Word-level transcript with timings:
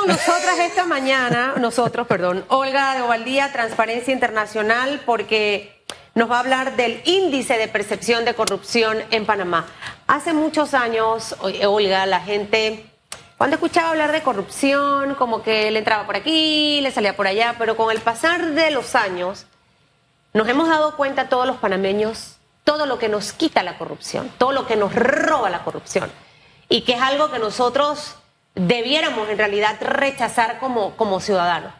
con 0.00 0.08
nosotras 0.08 0.58
esta 0.60 0.86
mañana, 0.86 1.54
nosotros, 1.58 2.06
perdón, 2.06 2.42
Olga 2.48 2.94
de 2.94 3.02
Ovaldía, 3.02 3.52
Transparencia 3.52 4.14
Internacional, 4.14 5.02
porque 5.04 5.84
nos 6.14 6.30
va 6.30 6.36
a 6.36 6.40
hablar 6.40 6.74
del 6.76 7.02
índice 7.04 7.58
de 7.58 7.68
percepción 7.68 8.24
de 8.24 8.32
corrupción 8.32 8.96
en 9.10 9.26
Panamá. 9.26 9.66
Hace 10.06 10.32
muchos 10.32 10.72
años, 10.72 11.36
Olga, 11.66 12.06
la 12.06 12.20
gente, 12.20 12.86
cuando 13.36 13.56
escuchaba 13.56 13.90
hablar 13.90 14.10
de 14.12 14.22
corrupción, 14.22 15.16
como 15.16 15.42
que 15.42 15.70
le 15.70 15.80
entraba 15.80 16.06
por 16.06 16.16
aquí, 16.16 16.80
le 16.80 16.90
salía 16.92 17.14
por 17.14 17.26
allá, 17.26 17.56
pero 17.58 17.76
con 17.76 17.90
el 17.90 18.00
pasar 18.00 18.52
de 18.52 18.70
los 18.70 18.94
años, 18.94 19.44
nos 20.32 20.48
hemos 20.48 20.68
dado 20.68 20.96
cuenta 20.96 21.28
todos 21.28 21.46
los 21.46 21.56
panameños 21.56 22.36
todo 22.62 22.86
lo 22.86 22.98
que 22.98 23.08
nos 23.08 23.32
quita 23.32 23.62
la 23.62 23.78
corrupción, 23.78 24.30
todo 24.38 24.52
lo 24.52 24.66
que 24.66 24.76
nos 24.76 24.94
roba 24.94 25.50
la 25.50 25.64
corrupción, 25.64 26.12
y 26.68 26.82
que 26.82 26.92
es 26.92 27.00
algo 27.00 27.30
que 27.30 27.40
nosotros 27.40 28.14
debiéramos 28.54 29.28
en 29.28 29.38
realidad 29.38 29.76
rechazar 29.80 30.58
como, 30.58 30.96
como 30.96 31.20
ciudadanos. 31.20 31.72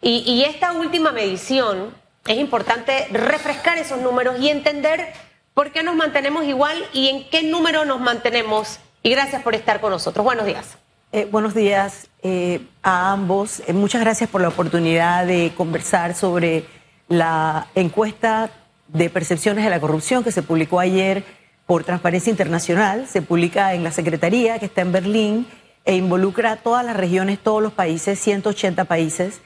Y, 0.00 0.24
y 0.26 0.44
esta 0.44 0.72
última 0.72 1.12
medición 1.12 1.94
es 2.26 2.38
importante 2.38 3.08
refrescar 3.10 3.78
esos 3.78 4.00
números 4.00 4.38
y 4.40 4.48
entender 4.48 5.12
por 5.54 5.70
qué 5.72 5.82
nos 5.82 5.96
mantenemos 5.96 6.44
igual 6.44 6.76
y 6.92 7.08
en 7.08 7.28
qué 7.28 7.42
número 7.42 7.84
nos 7.84 8.00
mantenemos. 8.00 8.78
Y 9.02 9.10
gracias 9.10 9.42
por 9.42 9.54
estar 9.54 9.80
con 9.80 9.90
nosotros. 9.90 10.24
Buenos 10.24 10.46
días. 10.46 10.76
Eh, 11.14 11.28
buenos 11.30 11.54
días 11.54 12.08
eh, 12.22 12.60
a 12.82 13.12
ambos. 13.12 13.62
Eh, 13.66 13.72
muchas 13.72 14.00
gracias 14.00 14.30
por 14.30 14.40
la 14.40 14.48
oportunidad 14.48 15.26
de 15.26 15.52
conversar 15.56 16.14
sobre 16.14 16.64
la 17.08 17.66
encuesta 17.74 18.50
de 18.88 19.10
percepciones 19.10 19.64
de 19.64 19.70
la 19.70 19.80
corrupción 19.80 20.24
que 20.24 20.32
se 20.32 20.42
publicó 20.42 20.80
ayer 20.80 21.24
por 21.66 21.84
Transparencia 21.84 22.30
Internacional. 22.30 23.06
Se 23.08 23.20
publica 23.20 23.74
en 23.74 23.84
la 23.84 23.90
Secretaría 23.90 24.58
que 24.58 24.66
está 24.66 24.80
en 24.80 24.92
Berlín 24.92 25.46
e 25.84 25.96
involucra 25.96 26.52
a 26.52 26.56
todas 26.56 26.84
las 26.84 26.96
regiones, 26.96 27.38
todos 27.38 27.62
los 27.62 27.72
países, 27.72 28.18
180 28.18 28.84
países. 28.84 29.40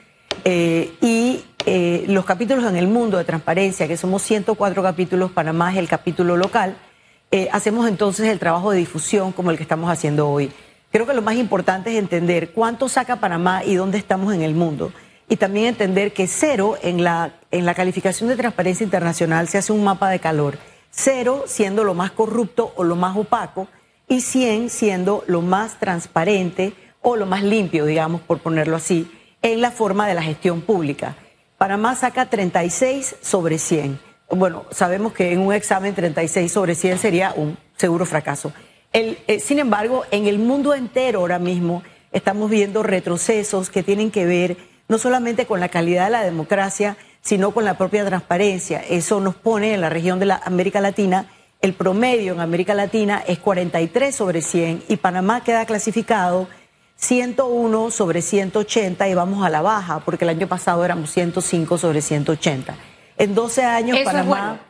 y 0.45 1.43
los 2.07 2.23
capítulos 2.25 2.65
en 2.65 2.77
el 2.77 2.87
mundo 2.87 3.17
de 3.17 3.25
transparencia, 3.25 3.87
que 3.87 3.97
somos 3.97 4.21
104 4.21 4.81
capítulos, 4.81 5.31
Panamá 5.31 5.71
es 5.71 5.77
el 5.77 5.87
capítulo 5.87 6.37
local, 6.37 6.77
hacemos 7.51 7.87
entonces 7.87 8.27
el 8.29 8.39
trabajo 8.39 8.71
de 8.71 8.77
difusión 8.77 9.33
como 9.33 9.51
el 9.51 9.57
que 9.57 9.63
estamos 9.63 9.89
haciendo 9.89 10.29
hoy. 10.29 10.51
Creo 10.91 11.05
que 11.05 11.13
lo 11.13 11.21
más 11.21 11.35
importante 11.35 11.91
es 11.91 11.97
entender 11.97 12.51
cuánto 12.51 12.87
saca 12.87 13.17
Panamá 13.17 13.63
y 13.63 13.75
dónde 13.75 13.97
estamos 13.97 14.33
en 14.33 14.41
el 14.41 14.55
mundo. 14.55 14.93
Y 15.29 15.35
también 15.35 15.65
entender 15.67 16.13
que 16.13 16.27
cero 16.27 16.77
en 16.81 17.03
la, 17.03 17.33
en 17.51 17.65
la 17.65 17.73
calificación 17.73 18.29
de 18.29 18.37
transparencia 18.37 18.85
internacional 18.85 19.49
se 19.49 19.57
hace 19.57 19.73
un 19.73 19.83
mapa 19.83 20.09
de 20.09 20.19
calor. 20.19 20.57
Cero 20.89 21.43
siendo 21.45 21.83
lo 21.83 21.93
más 21.93 22.11
corrupto 22.11 22.73
o 22.77 22.85
lo 22.85 22.95
más 22.95 23.17
opaco 23.17 23.67
y 24.07 24.21
100 24.21 24.69
siendo 24.69 25.23
lo 25.27 25.41
más 25.41 25.79
transparente 25.79 26.73
o 27.01 27.15
lo 27.15 27.25
más 27.25 27.43
limpio, 27.43 27.85
digamos, 27.85 28.21
por 28.21 28.39
ponerlo 28.39 28.75
así, 28.75 29.11
en 29.41 29.61
la 29.61 29.71
forma 29.71 30.07
de 30.07 30.15
la 30.15 30.23
gestión 30.23 30.61
pública. 30.61 31.15
Panamá 31.57 31.95
saca 31.95 32.29
36 32.29 33.15
sobre 33.21 33.57
100. 33.57 33.99
Bueno, 34.29 34.65
sabemos 34.71 35.13
que 35.13 35.31
en 35.31 35.39
un 35.39 35.53
examen 35.53 35.95
36 35.95 36.51
sobre 36.51 36.75
100 36.75 36.97
sería 36.97 37.33
un 37.35 37.57
seguro 37.77 38.05
fracaso. 38.05 38.53
Eh, 38.93 39.39
sin 39.39 39.59
embargo, 39.59 40.05
en 40.11 40.27
el 40.27 40.39
mundo 40.39 40.73
entero 40.73 41.19
ahora 41.19 41.39
mismo 41.39 41.83
estamos 42.11 42.49
viendo 42.49 42.83
retrocesos 42.83 43.69
que 43.69 43.83
tienen 43.83 44.11
que 44.11 44.25
ver 44.25 44.57
no 44.87 44.97
solamente 44.97 45.45
con 45.45 45.59
la 45.59 45.69
calidad 45.69 46.05
de 46.05 46.11
la 46.11 46.23
democracia, 46.23 46.97
sino 47.21 47.51
con 47.51 47.65
la 47.65 47.77
propia 47.77 48.05
transparencia. 48.05 48.79
Eso 48.79 49.19
nos 49.19 49.35
pone 49.35 49.73
en 49.73 49.81
la 49.81 49.89
región 49.89 50.19
de 50.19 50.27
la 50.27 50.41
América 50.43 50.79
Latina, 50.79 51.27
el 51.61 51.73
promedio 51.73 52.33
en 52.33 52.39
América 52.39 52.73
Latina 52.73 53.23
es 53.25 53.39
43 53.39 54.15
sobre 54.15 54.41
100 54.41 54.83
y 54.87 54.97
Panamá 54.97 55.43
queda 55.43 55.65
clasificado 55.65 56.47
101 56.97 57.91
sobre 57.91 58.21
180 58.21 59.07
y 59.07 59.13
vamos 59.13 59.45
a 59.45 59.49
la 59.49 59.61
baja, 59.61 59.99
porque 59.99 60.25
el 60.25 60.29
año 60.29 60.47
pasado 60.47 60.83
éramos 60.83 61.11
105 61.11 61.77
sobre 61.77 62.01
180. 62.01 62.75
En 63.17 63.35
12 63.35 63.63
años 63.63 63.99
Panamá... 64.03 64.61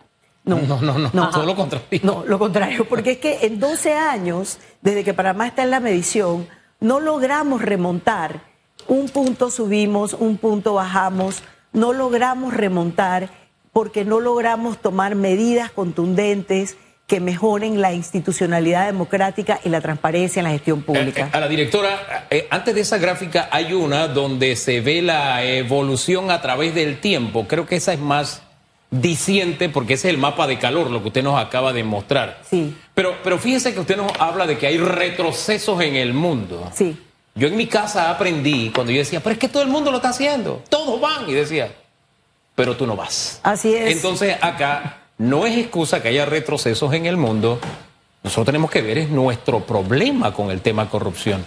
No, 0.43 0.61
no, 0.61 0.79
no, 0.81 0.97
no, 0.97 1.29
todo 1.29 1.45
lo 1.45 1.55
contrario. 1.57 1.99
No, 2.03 2.23
lo 2.25 2.39
contrario, 2.39 2.87
porque 2.87 3.11
es 3.11 3.17
que 3.17 3.39
en 3.41 3.59
12 3.59 3.93
años, 3.95 4.59
desde 4.81 5.03
que 5.03 5.13
Panamá 5.13 5.47
está 5.47 5.63
en 5.63 5.71
la 5.71 5.81
medición, 5.81 6.47
no 6.79 7.01
logramos 7.01 7.61
remontar. 7.61 8.43
Un 8.87 9.09
punto 9.09 9.51
subimos, 9.51 10.13
un 10.13 10.37
punto 10.37 10.75
bajamos, 10.75 11.43
no 11.73 11.91
logramos 11.91 12.53
remontar 12.53 13.29
porque 13.77 14.05
no 14.05 14.19
logramos 14.19 14.81
tomar 14.81 15.13
medidas 15.13 15.69
contundentes 15.69 16.77
que 17.05 17.19
mejoren 17.19 17.79
la 17.79 17.93
institucionalidad 17.93 18.87
democrática 18.87 19.59
y 19.63 19.69
la 19.69 19.81
transparencia 19.81 20.39
en 20.39 20.45
la 20.45 20.49
gestión 20.49 20.81
pública. 20.81 21.25
Eh, 21.25 21.29
eh, 21.31 21.37
a 21.37 21.39
la 21.39 21.47
directora, 21.47 22.25
eh, 22.31 22.47
antes 22.49 22.73
de 22.73 22.81
esa 22.81 22.97
gráfica 22.97 23.49
hay 23.51 23.73
una 23.73 24.07
donde 24.07 24.55
se 24.55 24.81
ve 24.81 25.03
la 25.03 25.43
evolución 25.43 26.31
a 26.31 26.41
través 26.41 26.73
del 26.73 26.99
tiempo. 26.99 27.45
Creo 27.47 27.67
que 27.67 27.75
esa 27.75 27.93
es 27.93 27.99
más 27.99 28.41
diciente, 28.89 29.69
porque 29.69 29.93
ese 29.93 30.07
es 30.07 30.15
el 30.15 30.19
mapa 30.19 30.47
de 30.47 30.57
calor, 30.57 30.89
lo 30.89 31.03
que 31.03 31.09
usted 31.09 31.21
nos 31.21 31.39
acaba 31.39 31.71
de 31.71 31.83
mostrar. 31.83 32.41
Sí. 32.49 32.75
Pero, 32.95 33.17
pero 33.23 33.37
fíjese 33.37 33.75
que 33.75 33.79
usted 33.79 33.95
nos 33.95 34.11
habla 34.17 34.47
de 34.47 34.57
que 34.57 34.65
hay 34.65 34.79
retrocesos 34.79 35.79
en 35.83 35.97
el 35.97 36.15
mundo. 36.15 36.67
Sí. 36.73 36.97
Yo 37.35 37.47
en 37.47 37.55
mi 37.55 37.67
casa 37.67 38.09
aprendí 38.09 38.71
cuando 38.73 38.91
yo 38.91 38.97
decía, 38.97 39.19
pero 39.19 39.33
es 39.33 39.39
que 39.39 39.49
todo 39.49 39.61
el 39.61 39.69
mundo 39.69 39.91
lo 39.91 39.97
está 39.97 40.09
haciendo, 40.09 40.63
todos 40.67 40.99
van, 40.99 41.29
y 41.29 41.33
decía, 41.33 41.71
pero 42.57 42.75
tú 42.75 42.87
no 42.87 42.95
vas. 42.95 43.39
Así 43.43 43.75
es. 43.75 43.95
Entonces 43.95 44.35
acá 44.41 45.03
no 45.19 45.45
es 45.45 45.55
excusa 45.55 46.01
que 46.01 46.07
haya 46.07 46.25
retrocesos 46.25 46.91
en 46.93 47.05
el 47.05 47.15
mundo, 47.15 47.59
nosotros 48.23 48.47
tenemos 48.47 48.71
que 48.71 48.81
ver 48.81 48.97
es 48.97 49.09
nuestro 49.09 49.59
problema 49.59 50.33
con 50.33 50.49
el 50.49 50.61
tema 50.61 50.89
corrupción. 50.89 51.45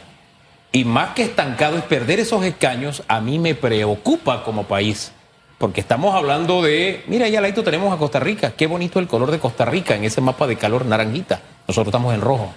Y 0.71 0.84
más 0.84 1.15
que 1.15 1.25
estancado 1.25 1.76
es 1.76 1.82
perder 1.82 2.21
esos 2.21 2.44
escaños, 2.44 3.03
a 3.09 3.21
mí 3.21 3.41
me 3.41 3.56
preocupa 3.56 4.44
como 4.44 4.65
país 4.65 5.10
porque 5.59 5.81
estamos 5.81 6.15
hablando 6.15 6.62
de, 6.62 7.03
mira, 7.09 7.27
allá 7.27 7.41
al 7.41 7.53
tenemos 7.53 7.92
a 7.92 7.98
Costa 7.98 8.21
Rica, 8.21 8.54
qué 8.56 8.69
bonito 8.69 9.00
el 9.00 9.09
color 9.09 9.32
de 9.32 9.41
Costa 9.41 9.65
Rica 9.65 9.97
en 9.97 10.04
ese 10.04 10.21
mapa 10.21 10.47
de 10.47 10.56
calor 10.56 10.87
naranjita, 10.87 11.41
nosotros 11.66 11.88
estamos 11.88 12.15
en 12.15 12.21
rojo. 12.21 12.54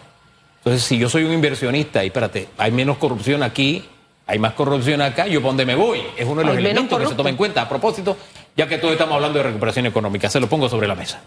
Entonces, 0.59 0.84
si 0.84 1.00
yo 1.00 1.09
soy 1.09 1.24
un 1.24 1.34
inversionista 1.34 2.03
y 2.03 2.08
espérate, 2.08 2.50
hay 2.58 2.72
menos 2.72 2.97
corrupción 3.00 3.41
aquí, 3.41 3.84
hay 4.25 4.40
más 4.40 4.53
corrupción 4.53 5.02
acá, 5.02 5.28
yo 5.28 5.41
por 5.41 5.50
dónde 5.50 5.66
me 5.66 5.75
voy, 5.75 6.02
es 6.16 6.25
uno 6.25 6.41
de 6.41 6.47
los 6.47 6.58
elementos 6.58 6.97
que 6.97 7.08
se 7.08 7.16
toma 7.16 7.30
en 7.30 7.35
cuenta. 7.35 7.64
A 7.64 7.68
propósito, 7.68 8.16
ya 8.56 8.68
que 8.68 8.78
todos 8.78 8.94
estamos 8.94 9.16
hablando 9.16 9.40
de 9.40 9.44
recuperación 9.44 9.86
económica, 9.86 10.30
se 10.30 10.40
lo 10.40 10.47
pongo 10.47 10.69
sobre 10.69 10.88
la 10.88 10.96
mesa. 10.96 11.22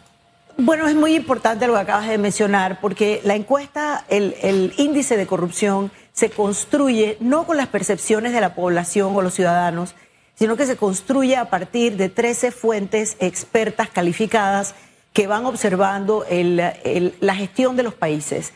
Bueno, 0.58 0.88
es 0.88 0.94
muy 0.94 1.14
importante 1.14 1.66
lo 1.66 1.74
que 1.74 1.80
acabas 1.80 2.08
de 2.08 2.16
mencionar, 2.16 2.80
porque 2.80 3.20
la 3.24 3.34
encuesta, 3.34 4.06
el, 4.08 4.72
índice 4.78 5.18
de 5.18 5.26
corrupción 5.26 5.90
se 6.14 6.30
construye 6.30 7.18
no 7.20 7.44
con 7.44 7.58
las 7.58 7.66
percepciones 7.66 8.32
de 8.32 8.40
la 8.40 8.54
población 8.54 9.14
o 9.14 9.20
los 9.20 9.34
ciudadanos, 9.34 9.94
sino 10.34 10.56
que 10.56 10.64
se 10.64 10.76
construye 10.76 11.36
a 11.36 11.50
partir 11.50 11.98
de 11.98 12.08
13 12.08 12.52
fuentes 12.52 13.16
expertas 13.20 13.90
calificadas 13.90 14.74
que 15.12 15.26
van 15.26 15.44
observando 15.44 16.24
la 16.30 17.34
gestión 17.34 17.76
de 17.76 17.82
los 17.82 17.94
países. 17.94 18.54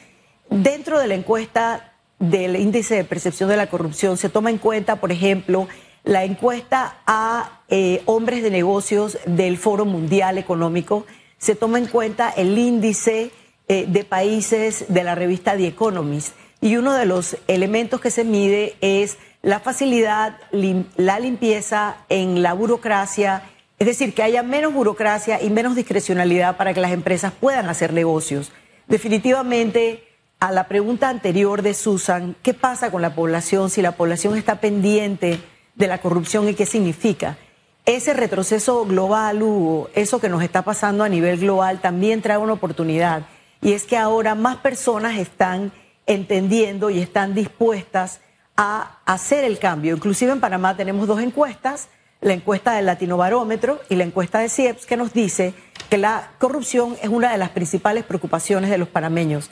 Dentro 0.49 0.99
de 0.99 1.07
la 1.07 1.15
encuesta 1.15 1.93
del 2.19 2.57
índice 2.57 2.95
de 2.95 3.05
percepción 3.05 3.49
de 3.51 3.57
la 3.57 3.69
corrupción 3.69 4.17
se 4.17 4.29
toma 4.29 4.51
en 4.51 4.59
cuenta, 4.59 4.97
por 4.97 5.13
ejemplo, 5.13 5.69
la 6.05 6.25
encuesta 6.25 6.99
a 7.07 7.61
eh, 7.69 8.03
hombres 8.07 8.43
de 8.43 8.51
negocios 8.51 9.19
del 9.27 9.59
Foro 9.59 9.85
Mundial 9.85 10.39
Económico, 10.39 11.07
se 11.39 11.55
toma 11.55 11.79
en 11.79 11.87
cuenta 11.87 12.31
el 12.31 12.59
índice 12.59 13.31
eh, 13.69 13.87
de 13.89 14.05
países 14.05 14.87
de 14.89 15.05
la 15.05 15.15
revista 15.15 15.57
The 15.57 15.67
Economist. 15.67 16.35
Y 16.61 16.77
uno 16.77 16.93
de 16.93 17.07
los 17.07 17.37
elementos 17.47 18.01
que 18.01 18.11
se 18.11 18.25
mide 18.25 18.77
es 18.81 19.17
la 19.43 19.61
facilidad, 19.61 20.37
la 20.97 21.19
limpieza 21.19 21.97
en 22.09 22.43
la 22.43 22.53
burocracia, 22.53 23.45
es 23.79 23.87
decir, 23.87 24.13
que 24.13 24.23
haya 24.23 24.43
menos 24.43 24.75
burocracia 24.75 25.43
y 25.43 25.49
menos 25.49 25.75
discrecionalidad 25.75 26.59
para 26.59 26.75
que 26.75 26.81
las 26.83 26.93
empresas 26.93 27.33
puedan 27.33 27.69
hacer 27.71 27.95
negocios. 27.95 28.53
Definitivamente, 28.89 30.05
a 30.41 30.53
la 30.53 30.69
pregunta 30.69 31.09
anterior 31.09 31.63
de 31.63 31.73
Susan, 31.73 32.37
¿qué 32.43 32.53
pasa 32.53 32.91
con 32.91 33.01
la 33.01 33.15
población 33.15 33.71
si 33.71 33.81
la 33.81 33.93
población 33.93 34.37
está 34.37 34.61
pendiente 34.61 35.39
de 35.81 35.89
la 35.89 35.99
corrupción 35.99 36.49
y 36.49 36.55
qué 36.55 36.67
significa? 36.67 37.39
Ese 37.87 38.13
retroceso 38.13 38.85
global, 38.85 39.43
Hugo, 39.43 39.89
eso 39.95 40.21
que 40.21 40.29
nos 40.29 40.43
está 40.43 40.63
pasando 40.63 41.03
a 41.03 41.09
nivel 41.09 41.41
global, 41.41 41.81
también 41.81 42.21
trae 42.21 42.37
una 42.37 42.53
oportunidad. 42.53 43.23
Y 43.63 43.73
es 43.73 43.85
que 43.85 43.97
ahora 43.97 44.35
más 44.35 44.59
personas 44.59 45.19
están 45.19 45.73
entendiendo 46.07 46.91
y 46.91 47.01
están 47.01 47.35
dispuestas 47.35 48.21
a 48.57 48.99
hacer 49.07 49.43
el 49.45 49.59
cambio. 49.59 49.97
Inclusive 49.97 50.33
en 50.33 50.41
Panamá 50.41 50.77
tenemos 50.77 51.09
dos 51.09 51.21
encuestas, 51.21 51.89
la 52.21 52.35
encuesta 52.35 52.75
del 52.75 52.85
Latino 52.85 53.17
Barómetro 53.17 53.81
y 53.89 53.95
la 53.97 54.05
encuesta 54.05 54.39
de 54.39 54.51
CIEPS, 54.51 54.85
que 54.85 54.99
nos 54.99 55.15
dice 55.15 55.55
que 55.89 55.97
la 55.97 56.33
corrupción 56.39 56.97
es 57.03 57.09
una 57.09 57.33
de 57.33 57.39
las 57.39 57.49
principales 57.51 58.05
preocupaciones 58.05 58.69
de 58.69 58.77
los 58.77 58.89
panameños. 58.89 59.51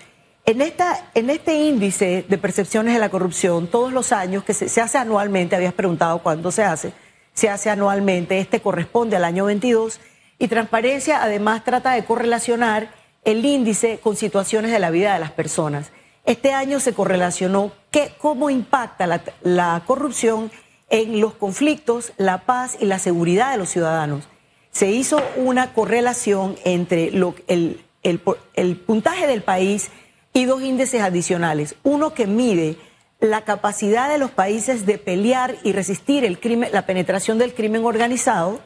En, 0.49 0.63
esta, 0.63 1.11
en 1.13 1.29
este 1.29 1.57
índice 1.57 2.25
de 2.27 2.39
percepciones 2.39 2.95
de 2.95 3.01
la 3.01 3.11
corrupción, 3.11 3.67
todos 3.67 3.93
los 3.93 4.13
años, 4.13 4.45
que 4.45 4.55
se, 4.55 4.81
hace 4.81 4.97
anualmente, 4.97 5.55
habías 5.55 5.75
preguntado 5.75 6.23
cuándo 6.23 6.51
se 6.51 6.65
hace, 6.65 6.95
se 7.35 7.51
hace 7.51 7.69
anualmente, 7.69 8.39
este 8.39 8.63
corresponde 8.63 9.17
al 9.17 9.27
año 9.27 9.45
22, 9.45 10.01
y 10.39 10.49
Transparencia 10.49 11.23
además 11.23 11.65
trata 11.65 11.93
de 11.93 12.07
correlacionar 12.07 12.89
el 13.25 13.45
índice 13.45 14.01
con 14.03 14.17
situaciones 14.17 14.73
de 14.73 14.79
la 14.79 14.89
vida 14.89 15.13
de 15.13 15.21
las 15.21 15.33
personas. 15.33 15.93
este 16.25 16.55
año 16.55 16.81
se 16.81 16.95
correlacionó 16.95 17.71
qué, 17.91 18.15
cómo 18.17 18.49
impacta 18.49 19.07
la, 19.43 19.83
corrupción 19.87 20.51
en 20.89 21.21
los 21.21 21.35
conflictos, 21.35 22.15
la 22.17 22.47
paz 22.47 22.79
y 22.81 22.87
la 22.87 22.99
seguridad 22.99 23.51
de 23.51 23.59
los 23.59 23.69
ciudadanos. 23.69 24.27
Se 24.71 24.91
hizo 24.91 25.23
una 25.37 25.75
correlación 25.75 26.57
entre 26.65 27.09
el 27.13 28.77
puntaje 28.87 29.27
del 29.27 29.43
país 29.43 29.91
y 30.33 30.45
dos 30.45 30.63
índices 30.63 31.03
adicionales. 31.03 31.75
Uno 31.83 32.15
que 32.15 32.27
mide 32.27 32.77
la 33.21 33.43
capacidad 33.43 34.09
de 34.09 34.19
los 34.19 34.31
países 34.31 34.87
de 34.87 34.99
pelear 34.99 35.57
y 35.65 35.73
resistir 35.73 36.39
la 36.73 36.87
penetración 36.87 37.39
del 37.39 37.55
crimen 37.55 37.85
organizado, 37.85 38.61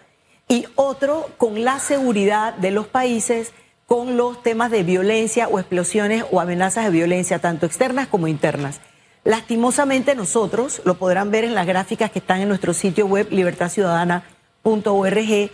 y 0.48 0.66
otro 0.74 1.30
con 1.38 1.64
la 1.64 1.78
seguridad 1.78 2.54
de 2.54 2.72
los 2.72 2.86
países 2.86 3.52
con 3.86 4.16
los 4.16 4.42
temas 4.42 4.70
de 4.70 4.82
violencia 4.82 5.48
o 5.48 5.58
explosiones 5.58 6.24
o 6.30 6.40
amenazas 6.40 6.84
de 6.84 6.90
violencia, 6.90 7.38
tanto 7.38 7.66
externas 7.66 8.08
como 8.08 8.28
internas. 8.28 8.80
Lastimosamente 9.24 10.14
nosotros, 10.14 10.82
lo 10.84 10.94
podrán 10.94 11.30
ver 11.30 11.44
en 11.44 11.54
las 11.54 11.66
gráficas 11.66 12.10
que 12.10 12.18
están 12.18 12.40
en 12.40 12.48
nuestro 12.48 12.74
sitio 12.74 13.06
web 13.06 13.28
libertadciudadana.org, 13.30 15.50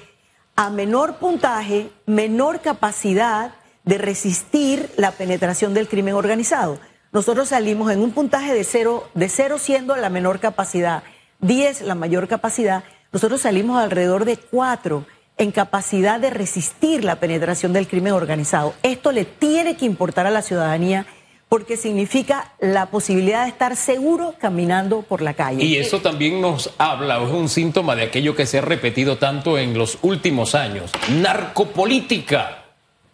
a 0.56 0.70
menor 0.70 1.16
puntaje, 1.16 1.90
menor 2.06 2.60
capacidad 2.60 3.52
de 3.88 3.96
resistir 3.96 4.90
la 4.98 5.12
penetración 5.12 5.72
del 5.72 5.88
crimen 5.88 6.12
organizado. 6.12 6.78
Nosotros 7.10 7.48
salimos 7.48 7.90
en 7.90 8.02
un 8.02 8.10
puntaje 8.10 8.52
de 8.52 8.62
cero, 8.62 9.08
de 9.14 9.30
cero 9.30 9.56
siendo 9.58 9.96
la 9.96 10.10
menor 10.10 10.40
capacidad, 10.40 11.02
10 11.40 11.80
la 11.82 11.94
mayor 11.94 12.28
capacidad, 12.28 12.84
nosotros 13.12 13.40
salimos 13.40 13.82
alrededor 13.82 14.26
de 14.26 14.36
cuatro 14.36 15.06
en 15.38 15.52
capacidad 15.52 16.20
de 16.20 16.28
resistir 16.28 17.02
la 17.02 17.16
penetración 17.16 17.72
del 17.72 17.88
crimen 17.88 18.12
organizado. 18.12 18.74
Esto 18.82 19.10
le 19.10 19.24
tiene 19.24 19.78
que 19.78 19.86
importar 19.86 20.26
a 20.26 20.30
la 20.30 20.42
ciudadanía 20.42 21.06
porque 21.48 21.78
significa 21.78 22.52
la 22.60 22.90
posibilidad 22.90 23.44
de 23.44 23.48
estar 23.48 23.74
seguro 23.74 24.34
caminando 24.38 25.00
por 25.00 25.22
la 25.22 25.32
calle. 25.32 25.64
Y 25.64 25.76
eso 25.76 26.02
también 26.02 26.42
nos 26.42 26.74
habla, 26.76 27.22
es 27.22 27.30
un 27.30 27.48
síntoma 27.48 27.96
de 27.96 28.02
aquello 28.02 28.36
que 28.36 28.44
se 28.44 28.58
ha 28.58 28.60
repetido 28.60 29.16
tanto 29.16 29.56
en 29.56 29.78
los 29.78 29.96
últimos 30.02 30.54
años, 30.54 30.90
narcopolítica, 31.08 32.57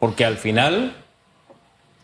porque 0.04 0.26
al 0.26 0.36
final, 0.36 0.94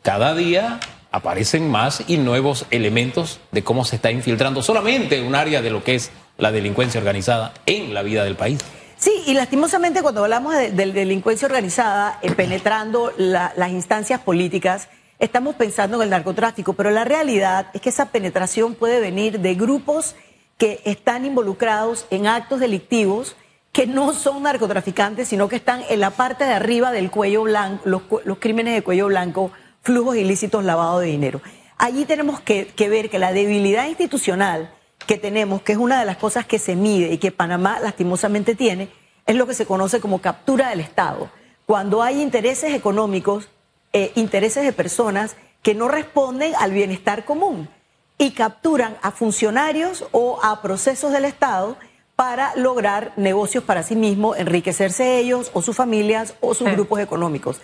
cada 0.01 0.35
día 0.35 0.81
aparecen 1.11 1.71
más 1.71 2.03
y 2.09 2.17
nuevos 2.17 2.65
elementos 2.71 3.41
de 3.53 3.63
cómo 3.63 3.85
se 3.85 3.97
está 3.97 4.11
infiltrando 4.11 4.63
solamente 4.63 5.21
un 5.21 5.35
área 5.35 5.61
de 5.61 5.69
lo 5.69 5.85
que 5.85 5.97
es 5.97 6.11
la 6.39 6.51
delincuencia 6.51 6.99
organizada 6.99 7.53
en 7.67 7.93
la 7.93 8.01
vida 8.01 8.25
del 8.25 8.37
país. 8.37 8.61
Sí, 8.97 9.13
y 9.27 9.35
lastimosamente 9.35 10.01
cuando 10.01 10.25
hablamos 10.25 10.55
de, 10.57 10.71
delincuencia 10.71 11.45
organizada, 11.45 12.19
eh, 12.23 12.31
penetrando 12.31 13.13
las 13.19 13.71
instancias 13.71 14.19
políticas, 14.21 14.89
estamos 15.19 15.57
pensando 15.57 15.99
en 15.99 16.05
el 16.05 16.09
narcotráfico, 16.09 16.73
pero 16.73 16.91
la 16.91 17.05
realidad 17.05 17.67
es 17.75 17.83
que 17.83 17.91
esa 17.91 18.07
penetración 18.07 18.77
puede 18.77 18.99
venir 19.01 19.41
de 19.41 19.57
grupos 19.57 20.15
que 20.57 20.81
están 20.87 21.27
involucrados 21.27 22.07
en 22.09 22.29
actos 22.29 22.61
delictivos 22.61 23.37
que 23.73 23.87
no 23.87 24.13
son 24.13 24.43
narcotraficantes, 24.43 25.29
sino 25.29 25.49
que 25.49 25.57
están 25.57 25.83
en 25.89 26.01
la 26.01 26.11
parte 26.11 26.45
de 26.45 26.53
arriba 26.53 26.91
del 26.93 27.11
cuello 27.11 27.43
blanco, 27.43 27.83
los, 27.85 28.03
los 28.25 28.39
crímenes 28.39 28.75
de 28.75 28.83
cuello 28.83 29.07
blanco, 29.07 29.53
flujos 29.83 30.17
ilícitos, 30.17 30.65
lavado 30.65 31.01
de 31.01 31.07
dinero. 31.07 31.41
Allí 31.83 32.05
tenemos 32.05 32.41
que, 32.41 32.75
ver 32.77 33.09
que 33.09 33.19
la 33.19 33.33
debilidad 33.33 33.89
institucional 33.89 34.71
que 35.07 35.17
tenemos, 35.17 35.63
que 35.63 35.73
es 35.73 35.79
una 35.79 35.99
de 35.99 36.05
las 36.05 36.19
cosas 36.19 36.45
que 36.45 36.59
se 36.59 36.77
mide 36.77 37.11
y 37.11 37.17
que 37.17 37.33
Panamá 37.33 37.81
lastimosamente 37.81 38.55
tiene, 38.55 38.91
es 39.25 39.35
lo 39.35 39.47
que 39.47 39.55
se 39.55 39.65
conoce 39.65 39.99
como 39.99 40.21
captura 40.21 40.69
del 40.69 40.81
Estado. 40.81 41.31
Cuando 41.65 42.03
hay 42.03 42.21
intereses 42.21 42.75
económicos, 42.75 43.49
eh, 43.95 44.13
intereses 44.15 44.63
de 44.63 44.75
personas 44.75 45.37
que 45.63 45.75
no 45.75 45.89
responden 45.89 46.53
al 46.59 46.73
bienestar 46.73 47.25
común 47.25 47.71
y 48.19 48.33
capturan 48.33 48.99
a 49.01 49.11
funcionarios 49.11 50.05
o 50.13 50.39
a 50.43 50.61
procesos 50.61 51.13
del 51.13 51.25
Estado 51.25 51.79
para 52.21 52.55
lograr 52.55 53.15
negocios 53.17 53.65
para 53.65 53.83
sí 53.83 53.97
mismos, 53.97 54.37
enriquecerse 54.37 55.17
ellos 55.17 55.51
o 55.55 55.63
sus 55.63 55.75
familias 55.75 56.35
o 56.43 56.53
sus 56.53 56.71
grupos 56.71 57.01
económicos. 57.01 57.63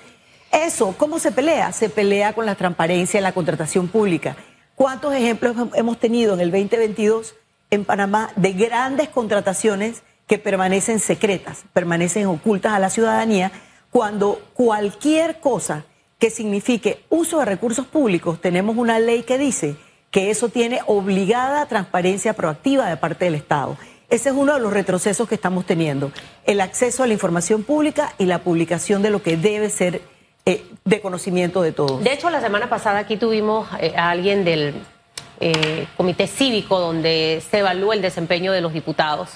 Eso, 0.51 0.95
¿cómo 0.97 1.19
se 1.19 1.31
pelea? 1.31 1.73
Se 1.73 1.91
pelea 1.91 2.33
con 2.33 2.47
la 2.47 2.55
transparencia 2.55 3.19
en 3.19 3.25
la 3.25 3.33
contratación 3.33 3.87
pública. 3.89 4.35
¿Cuántos 4.75 5.13
ejemplos 5.13 5.57
hemos 5.75 6.01
tenido 6.01 6.33
en 6.33 6.41
el 6.41 6.51
2022 6.51 7.35
en 7.69 7.85
Panamá 7.85 8.31
de 8.35 8.55
grandes 8.55 9.11
contrataciones 9.11 10.03
que 10.27 10.39
permanecen 10.39 11.01
secretas, 11.01 11.67
permanecen 11.75 12.25
ocultas 12.25 12.73
a 12.73 12.79
la 12.79 12.89
ciudadanía, 12.89 13.53
cuando 13.91 14.41
cualquier 14.55 15.39
cosa 15.41 15.85
que 16.19 16.31
signifique 16.31 17.05
uso 17.11 17.41
de 17.41 17.45
recursos 17.45 17.87
públicos, 17.87 18.41
tenemos 18.41 18.79
una 18.79 19.01
ley 19.01 19.23
que 19.23 19.37
dice 19.37 19.77
que 20.11 20.31
eso 20.31 20.49
tiene 20.49 20.81
obligada 20.87 21.67
transparencia 21.67 22.33
proactiva 22.33 22.89
de 22.89 22.97
parte 22.97 23.27
del 23.27 23.35
Estado. 23.35 23.77
Ese 24.09 24.29
es 24.29 24.35
uno 24.37 24.55
de 24.55 24.61
los 24.61 24.73
retrocesos 24.73 25.29
que 25.29 25.35
estamos 25.35 25.67
teniendo, 25.67 26.13
el 26.45 26.61
acceso 26.61 27.03
a 27.03 27.07
la 27.09 27.13
información 27.13 27.65
pública 27.65 28.15
y 28.19 28.27
la 28.27 28.39
publicación 28.39 29.03
de 29.03 29.11
lo 29.11 29.21
que 29.21 29.37
debe 29.37 29.69
ser 29.69 30.01
eh, 30.45 30.65
de 30.85 31.01
conocimiento 31.01 31.61
de 31.61 31.73
todos. 31.73 32.05
De 32.05 32.13
hecho, 32.13 32.31
la 32.31 32.41
semana 32.41 32.69
pasada 32.69 33.01
aquí 33.01 33.17
tuvimos 33.17 33.69
eh, 33.81 33.95
a 33.97 34.11
alguien 34.11 34.45
del 34.45 34.75
eh, 35.41 35.89
comité 35.97 36.29
cívico 36.29 36.79
donde 36.79 37.43
se 37.51 37.59
evalúa 37.59 37.97
el 37.97 38.03
desempeño 38.03 38.53
de 38.53 38.61
los 38.61 38.73
diputados. 38.73 39.31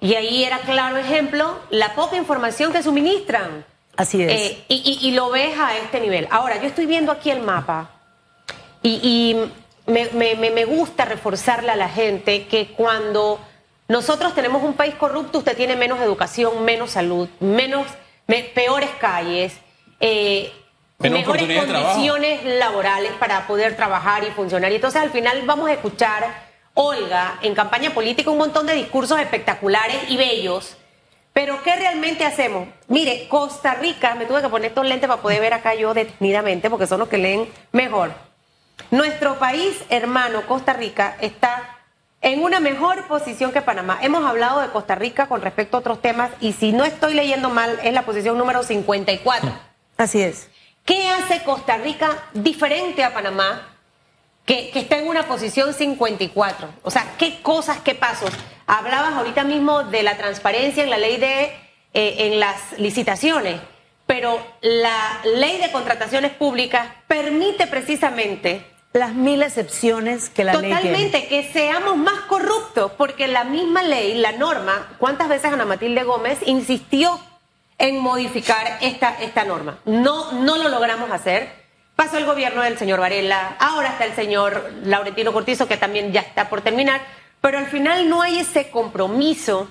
Y 0.00 0.14
ahí 0.14 0.42
era 0.42 0.60
claro 0.60 0.96
ejemplo 0.96 1.58
la 1.68 1.94
poca 1.94 2.16
información 2.16 2.72
que 2.72 2.82
suministran. 2.82 3.66
Así 3.94 4.22
es. 4.22 4.56
y, 4.68 5.10
lo 5.10 5.28
ves 5.30 5.54
a 5.58 5.76
este 5.76 6.00
nivel. 6.00 6.26
Ahora, 6.30 6.58
yo 6.62 6.66
estoy 6.66 6.86
viendo 6.86 7.12
aquí 7.12 7.30
el 7.30 7.42
mapa 7.42 7.90
y, 8.82 9.36
me, 9.86 10.08
me 10.14 10.64
gusta 10.64 11.04
reforzarle 11.04 11.70
a 11.70 11.76
la 11.76 11.90
gente 11.90 12.46
que 12.46 12.68
cuando 12.68 13.38
nosotros 13.92 14.34
tenemos 14.34 14.62
un 14.62 14.72
país 14.72 14.94
corrupto, 14.94 15.40
usted 15.40 15.54
tiene 15.54 15.76
menos 15.76 16.00
educación, 16.00 16.64
menos 16.64 16.92
salud, 16.92 17.28
menos, 17.40 17.86
peores 18.54 18.88
calles 18.98 19.52
eh, 20.00 20.50
mejores 20.98 21.66
condiciones 21.66 22.42
laborales 22.42 23.12
para 23.20 23.46
poder 23.46 23.76
trabajar 23.76 24.24
y 24.24 24.30
funcionar. 24.30 24.72
Y 24.72 24.76
entonces 24.76 25.02
al 25.02 25.10
final 25.10 25.42
vamos 25.44 25.68
a 25.68 25.74
escuchar, 25.74 26.24
Olga, 26.72 27.38
en 27.42 27.54
campaña 27.54 27.90
política 27.92 28.30
un 28.30 28.38
montón 28.38 28.66
de 28.66 28.72
discursos 28.72 29.20
espectaculares 29.20 30.08
y 30.08 30.16
bellos. 30.16 30.74
Pero 31.34 31.62
¿qué 31.62 31.76
realmente 31.76 32.24
hacemos? 32.24 32.68
Mire, 32.88 33.28
Costa 33.28 33.74
Rica, 33.74 34.14
me 34.14 34.24
tuve 34.24 34.40
que 34.40 34.48
poner 34.48 34.68
estos 34.68 34.86
lentes 34.86 35.06
para 35.06 35.20
poder 35.20 35.42
ver 35.42 35.52
acá 35.52 35.74
yo 35.74 35.92
detenidamente, 35.92 36.70
porque 36.70 36.86
son 36.86 37.00
los 37.00 37.10
que 37.10 37.18
leen 37.18 37.46
mejor. 37.72 38.12
Nuestro 38.90 39.38
país 39.38 39.84
hermano, 39.90 40.46
Costa 40.46 40.72
Rica, 40.72 41.18
está 41.20 41.81
en 42.22 42.42
una 42.42 42.60
mejor 42.60 43.06
posición 43.08 43.52
que 43.52 43.60
Panamá. 43.60 43.98
Hemos 44.00 44.24
hablado 44.24 44.60
de 44.60 44.68
Costa 44.68 44.94
Rica 44.94 45.26
con 45.26 45.42
respecto 45.42 45.76
a 45.76 45.80
otros 45.80 46.00
temas 46.00 46.30
y 46.40 46.52
si 46.52 46.72
no 46.72 46.84
estoy 46.84 47.14
leyendo 47.14 47.50
mal, 47.50 47.78
es 47.82 47.92
la 47.92 48.02
posición 48.02 48.38
número 48.38 48.62
54. 48.62 49.52
Así 49.98 50.22
es. 50.22 50.48
¿Qué 50.84 51.08
hace 51.08 51.42
Costa 51.42 51.76
Rica 51.76 52.24
diferente 52.32 53.04
a 53.04 53.12
Panamá, 53.12 53.76
que, 54.46 54.70
está 54.74 54.98
en 54.98 55.08
una 55.08 55.24
posición 55.24 55.74
54? 55.74 56.68
O 56.82 56.90
sea, 56.90 57.14
¿qué 57.18 57.42
cosas, 57.42 57.78
qué 57.80 57.94
pasos? 57.94 58.30
Hablabas 58.66 59.14
ahorita 59.14 59.44
mismo 59.44 59.84
de 59.84 60.02
la 60.02 60.16
transparencia 60.16 60.82
en 60.82 60.90
la 60.90 60.98
ley 60.98 61.18
de, 61.18 61.44
eh, 61.94 62.14
en 62.18 62.40
las 62.40 62.78
licitaciones, 62.78 63.60
pero 64.06 64.44
la 64.60 65.20
ley 65.36 65.58
de 65.58 65.70
contrataciones 65.70 66.32
públicas 66.32 66.88
permite 67.06 67.66
precisamente 67.66 68.71
las 68.92 69.14
mil 69.14 69.42
excepciones 69.42 70.28
que 70.28 70.44
la 70.44 70.54
ley 70.54 70.70
Totalmente, 70.70 71.26
que 71.28 71.50
seamos 71.52 71.96
más 71.96 72.20
corruptos, 72.22 72.92
porque 72.92 73.26
la 73.26 73.44
misma 73.44 73.82
ley, 73.82 74.14
la 74.14 74.32
norma, 74.32 74.94
¿cuántas 74.98 75.28
veces 75.28 75.52
Ana 75.52 75.64
Matilde 75.64 76.04
Gómez 76.04 76.38
insistió 76.44 77.18
en 77.82 77.98
modificar 77.98 78.78
esta, 78.80 79.16
esta 79.20 79.44
norma. 79.44 79.80
No, 79.84 80.30
no 80.32 80.56
lo 80.56 80.68
logramos 80.68 81.10
hacer. 81.10 81.50
Pasó 81.96 82.16
el 82.16 82.24
gobierno 82.24 82.62
del 82.62 82.78
señor 82.78 83.00
Varela, 83.00 83.56
ahora 83.58 83.88
está 83.90 84.04
el 84.04 84.14
señor 84.14 84.72
Laurentino 84.84 85.32
Cortizo, 85.32 85.66
que 85.66 85.76
también 85.76 86.12
ya 86.12 86.20
está 86.20 86.48
por 86.48 86.62
terminar, 86.62 87.00
pero 87.40 87.58
al 87.58 87.66
final 87.66 88.08
no 88.08 88.22
hay 88.22 88.38
ese 88.38 88.70
compromiso 88.70 89.68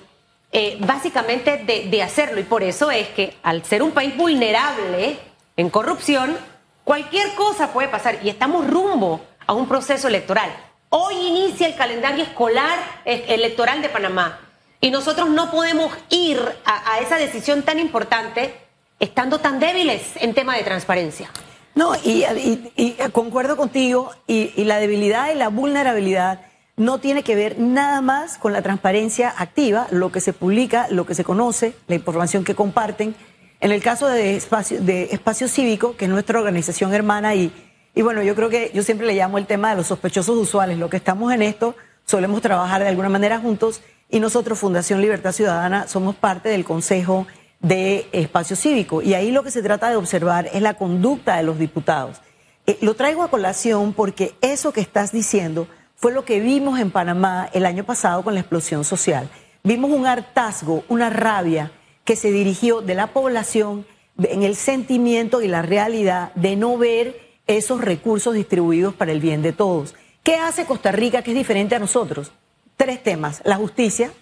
eh, 0.52 0.76
básicamente 0.80 1.56
de, 1.56 1.88
de 1.88 2.02
hacerlo. 2.02 2.38
Y 2.38 2.44
por 2.44 2.62
eso 2.62 2.90
es 2.90 3.08
que 3.08 3.34
al 3.42 3.64
ser 3.64 3.82
un 3.82 3.92
país 3.92 4.14
vulnerable 4.14 5.18
en 5.56 5.70
corrupción, 5.70 6.36
cualquier 6.84 7.34
cosa 7.34 7.72
puede 7.72 7.88
pasar 7.88 8.18
y 8.22 8.28
estamos 8.28 8.66
rumbo 8.66 9.20
a 9.46 9.52
un 9.52 9.68
proceso 9.68 10.08
electoral. 10.08 10.50
Hoy 10.88 11.14
inicia 11.14 11.66
el 11.66 11.74
calendario 11.74 12.24
escolar 12.24 12.78
eh, 13.04 13.24
electoral 13.28 13.80
de 13.80 13.88
Panamá. 13.88 14.38
Y 14.80 14.90
nosotros 14.90 15.30
no 15.30 15.50
podemos 15.50 15.92
ir 16.10 16.40
a, 16.64 16.98
esa 16.98 17.16
decisión 17.16 17.62
tan 17.62 17.78
importante 17.78 18.52
estando 18.98 19.38
tan 19.38 19.60
débiles 19.60 20.02
en 20.16 20.34
tema 20.34 20.56
de 20.56 20.64
transparencia. 20.64 21.30
No, 21.74 21.94
y, 22.04 22.24
concuerdo 23.12 23.56
contigo, 23.56 24.10
y, 24.26 24.64
la 24.64 24.78
debilidad 24.78 25.32
y 25.32 25.36
la 25.36 25.48
vulnerabilidad 25.48 26.40
no 26.76 26.98
tiene 26.98 27.22
que 27.22 27.36
ver 27.36 27.60
nada 27.60 28.00
más 28.00 28.38
con 28.38 28.52
la 28.52 28.60
transparencia 28.60 29.32
activa, 29.38 29.86
lo 29.92 30.10
que 30.10 30.20
se 30.20 30.32
publica, 30.32 30.88
lo 30.90 31.06
que 31.06 31.14
se 31.14 31.22
conoce, 31.22 31.74
la 31.86 31.94
información 31.94 32.42
que 32.42 32.56
comparten. 32.56 33.14
En 33.62 33.70
el 33.70 33.80
caso 33.80 34.08
de 34.08 34.34
Espacio, 34.34 34.80
de 34.80 35.04
Espacio 35.12 35.46
Cívico, 35.46 35.96
que 35.96 36.06
es 36.06 36.10
nuestra 36.10 36.40
organización 36.40 36.92
hermana 36.92 37.36
y 37.36 37.52
Y 37.94 38.02
bueno, 38.02 38.20
yo 38.20 38.34
creo 38.34 38.48
que 38.48 38.72
yo 38.74 38.82
siempre 38.82 39.06
le 39.06 39.14
llamo 39.14 39.38
el 39.38 39.46
tema 39.46 39.70
de 39.70 39.76
los 39.76 39.86
sospechosos 39.86 40.36
usuales. 40.36 40.78
Lo 40.78 40.90
que 40.90 40.96
estamos 40.96 41.32
en 41.32 41.42
esto, 41.42 41.76
solemos 42.04 42.42
trabajar 42.42 42.82
de 42.82 42.88
alguna 42.88 43.08
manera 43.08 43.38
juntos 43.38 43.80
y 44.10 44.18
nosotros, 44.18 44.58
Fundación 44.58 45.00
Libertad 45.00 45.30
Ciudadana, 45.30 45.86
somos 45.86 46.16
parte 46.16 46.48
del 46.48 46.64
Consejo 46.64 47.28
de 47.60 48.08
Espacio 48.10 48.56
Cívico. 48.56 49.00
Y 49.00 49.14
ahí 49.14 49.30
lo 49.30 49.44
que 49.44 49.52
se 49.52 49.62
trata 49.62 49.90
de 49.90 49.96
observar 49.96 50.48
es 50.52 50.60
la 50.60 50.74
conducta 50.74 51.36
de 51.36 51.44
los 51.44 51.56
diputados. 51.56 52.20
Eh, 52.66 52.78
lo 52.80 52.94
traigo 52.94 53.22
a 53.22 53.30
colación 53.30 53.92
porque 53.92 54.34
eso 54.40 54.72
que 54.72 54.80
estás 54.80 55.12
diciendo 55.12 55.68
fue 55.94 56.10
lo 56.10 56.24
que 56.24 56.40
vimos 56.40 56.80
en 56.80 56.90
Panamá 56.90 57.48
el 57.52 57.64
año 57.64 57.84
pasado 57.84 58.24
con 58.24 58.34
la 58.34 58.40
explosión 58.40 58.82
social. 58.82 59.28
Vimos 59.62 59.92
un 59.92 60.04
hartazgo, 60.04 60.82
una 60.88 61.10
rabia 61.10 61.70
que 62.04 62.16
se 62.16 62.32
dirigió 62.32 62.80
de 62.80 62.94
la 62.94 63.08
población 63.08 63.86
en 64.22 64.42
el 64.42 64.56
sentimiento 64.56 65.42
y 65.42 65.48
la 65.48 65.62
realidad 65.62 66.32
de 66.34 66.56
no 66.56 66.76
ver 66.76 67.20
esos 67.46 67.80
recursos 67.80 68.34
distribuidos 68.34 68.94
para 68.94 69.12
el 69.12 69.20
bien 69.20 69.42
de 69.42 69.52
todos. 69.52 69.94
¿Qué 70.22 70.36
hace 70.36 70.64
Costa 70.64 70.92
Rica 70.92 71.22
que 71.22 71.32
es 71.32 71.36
diferente 71.36 71.74
a 71.74 71.78
nosotros? 71.78 72.32
Tres 72.76 73.02
temas. 73.02 73.42
La 73.44 73.56
justicia, 73.56 74.12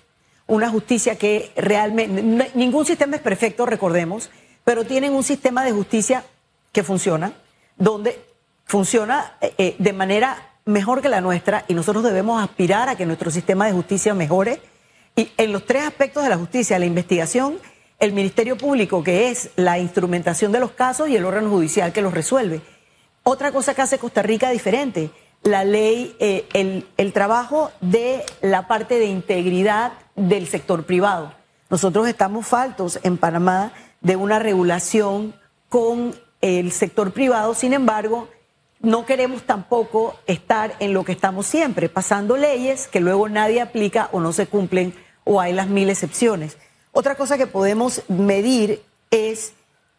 una 0.46 0.70
justicia 0.70 1.16
que 1.16 1.50
realmente, 1.56 2.50
ningún 2.54 2.86
sistema 2.86 3.16
es 3.16 3.22
perfecto, 3.22 3.66
recordemos, 3.66 4.30
pero 4.64 4.84
tienen 4.84 5.12
un 5.12 5.22
sistema 5.22 5.64
de 5.64 5.72
justicia 5.72 6.24
que 6.72 6.82
funciona, 6.82 7.32
donde 7.76 8.18
funciona 8.64 9.36
eh, 9.40 9.52
eh, 9.58 9.76
de 9.78 9.92
manera 9.92 10.50
mejor 10.64 11.02
que 11.02 11.08
la 11.08 11.20
nuestra 11.20 11.64
y 11.68 11.74
nosotros 11.74 12.04
debemos 12.04 12.42
aspirar 12.42 12.88
a 12.88 12.96
que 12.96 13.06
nuestro 13.06 13.30
sistema 13.30 13.66
de 13.66 13.72
justicia 13.72 14.14
mejore. 14.14 14.60
Y 15.16 15.30
en 15.36 15.52
los 15.52 15.66
tres 15.66 15.82
aspectos 15.82 16.22
de 16.22 16.30
la 16.30 16.36
justicia, 16.36 16.78
la 16.78 16.86
investigación, 16.86 17.58
el 18.00 18.12
Ministerio 18.12 18.56
Público, 18.56 19.04
que 19.04 19.28
es 19.28 19.50
la 19.56 19.78
instrumentación 19.78 20.52
de 20.52 20.60
los 20.60 20.72
casos, 20.72 21.08
y 21.08 21.16
el 21.16 21.24
órgano 21.24 21.50
judicial 21.50 21.92
que 21.92 22.02
los 22.02 22.14
resuelve. 22.14 22.62
Otra 23.22 23.52
cosa 23.52 23.74
que 23.74 23.82
hace 23.82 23.98
Costa 23.98 24.22
Rica 24.22 24.50
diferente, 24.50 25.10
la 25.42 25.64
ley, 25.64 26.16
eh, 26.18 26.46
el, 26.54 26.86
el 26.96 27.12
trabajo 27.12 27.70
de 27.80 28.24
la 28.40 28.66
parte 28.66 28.98
de 28.98 29.06
integridad 29.06 29.92
del 30.16 30.48
sector 30.48 30.84
privado. 30.84 31.34
Nosotros 31.68 32.08
estamos 32.08 32.46
faltos 32.46 32.98
en 33.02 33.16
Panamá 33.16 33.72
de 34.00 34.16
una 34.16 34.38
regulación 34.38 35.34
con 35.68 36.14
el 36.40 36.72
sector 36.72 37.12
privado, 37.12 37.54
sin 37.54 37.74
embargo, 37.74 38.28
no 38.80 39.04
queremos 39.04 39.42
tampoco 39.42 40.18
estar 40.26 40.74
en 40.80 40.94
lo 40.94 41.04
que 41.04 41.12
estamos 41.12 41.46
siempre, 41.46 41.90
pasando 41.90 42.38
leyes 42.38 42.88
que 42.88 43.00
luego 43.00 43.28
nadie 43.28 43.60
aplica 43.60 44.08
o 44.12 44.20
no 44.20 44.32
se 44.32 44.46
cumplen 44.46 44.94
o 45.24 45.38
hay 45.38 45.52
las 45.52 45.68
mil 45.68 45.90
excepciones. 45.90 46.56
Otra 46.92 47.14
cosa 47.14 47.38
que 47.38 47.46
podemos 47.46 48.02
medir 48.08 48.82
es 49.10 49.52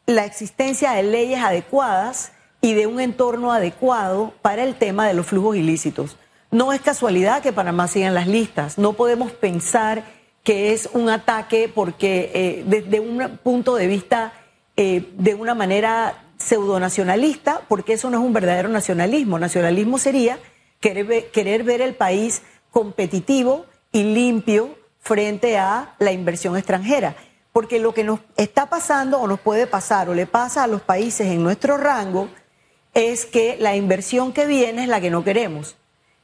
la 0.05 0.25
existencia 0.25 0.91
de 0.91 1.03
leyes 1.03 1.41
adecuadas 1.41 2.31
y 2.61 2.73
de 2.73 2.87
un 2.87 2.99
entorno 2.99 3.51
adecuado 3.51 4.33
para 4.41 4.63
el 4.63 4.75
tema 4.75 5.07
de 5.07 5.13
los 5.13 5.25
flujos 5.25 5.55
ilícitos. 5.55 6.17
No 6.51 6.73
es 6.73 6.81
casualidad 6.81 7.41
que 7.41 7.53
Panamá 7.53 7.87
siga 7.87 8.07
en 8.07 8.13
las 8.13 8.27
listas. 8.27 8.77
No 8.77 8.93
podemos 8.93 9.31
pensar 9.31 10.03
que 10.43 10.73
es 10.73 10.89
un 10.93 11.09
ataque 11.09 11.71
porque 11.73 12.31
eh, 12.33 12.63
desde 12.65 12.99
un 12.99 13.39
punto 13.43 13.75
de 13.75 13.87
vista 13.87 14.33
eh, 14.75 15.09
de 15.17 15.33
una 15.33 15.55
manera 15.55 16.25
pseudonacionalista, 16.37 17.61
porque 17.67 17.93
eso 17.93 18.09
no 18.09 18.19
es 18.19 18.23
un 18.25 18.33
verdadero 18.33 18.67
nacionalismo. 18.67 19.39
Nacionalismo 19.39 19.97
sería 19.97 20.39
querer 20.79 21.29
querer 21.31 21.63
ver 21.63 21.81
el 21.81 21.93
país 21.93 22.41
competitivo 22.71 23.65
y 23.91 24.03
limpio 24.03 24.75
frente 25.01 25.57
a 25.57 25.95
la 25.99 26.11
inversión 26.13 26.55
extranjera. 26.55 27.15
Porque 27.51 27.79
lo 27.79 27.93
que 27.93 28.05
nos 28.05 28.21
está 28.37 28.67
pasando 28.67 29.19
o 29.19 29.27
nos 29.27 29.39
puede 29.41 29.67
pasar 29.67 30.07
o 30.07 30.13
le 30.13 30.25
pasa 30.25 30.63
a 30.63 30.67
los 30.67 30.81
países 30.81 31.27
en 31.27 31.43
nuestro 31.43 31.75
rango 31.77 32.29
es 32.93 33.25
que 33.25 33.57
la 33.59 33.75
inversión 33.75 34.31
que 34.31 34.45
viene 34.45 34.83
es 34.83 34.87
la 34.87 35.01
que 35.01 35.09
no 35.09 35.23
queremos. 35.23 35.75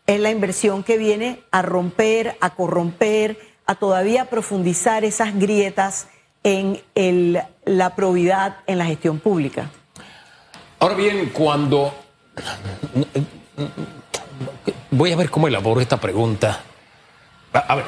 Es 0.05 0.21
la 0.21 0.31
inversión 0.31 0.83
que 0.83 0.97
viene 0.97 1.43
a 1.51 1.61
romper, 1.61 2.37
a 2.39 2.55
corromper, 2.55 3.37
a 3.65 3.75
todavía 3.75 4.29
profundizar 4.29 5.03
esas 5.03 5.35
grietas 5.35 6.07
en 6.43 6.81
el, 6.95 7.41
la 7.65 7.95
probidad 7.95 8.59
en 8.67 8.77
la 8.77 8.85
gestión 8.85 9.19
pública. 9.19 9.69
Ahora 10.79 10.95
bien, 10.95 11.29
cuando... 11.33 11.93
Voy 14.91 15.11
a 15.11 15.15
ver 15.17 15.29
cómo 15.29 15.47
elaboro 15.47 15.81
esta 15.81 15.97
pregunta. 15.97 16.61
A 17.51 17.75
ver, 17.75 17.85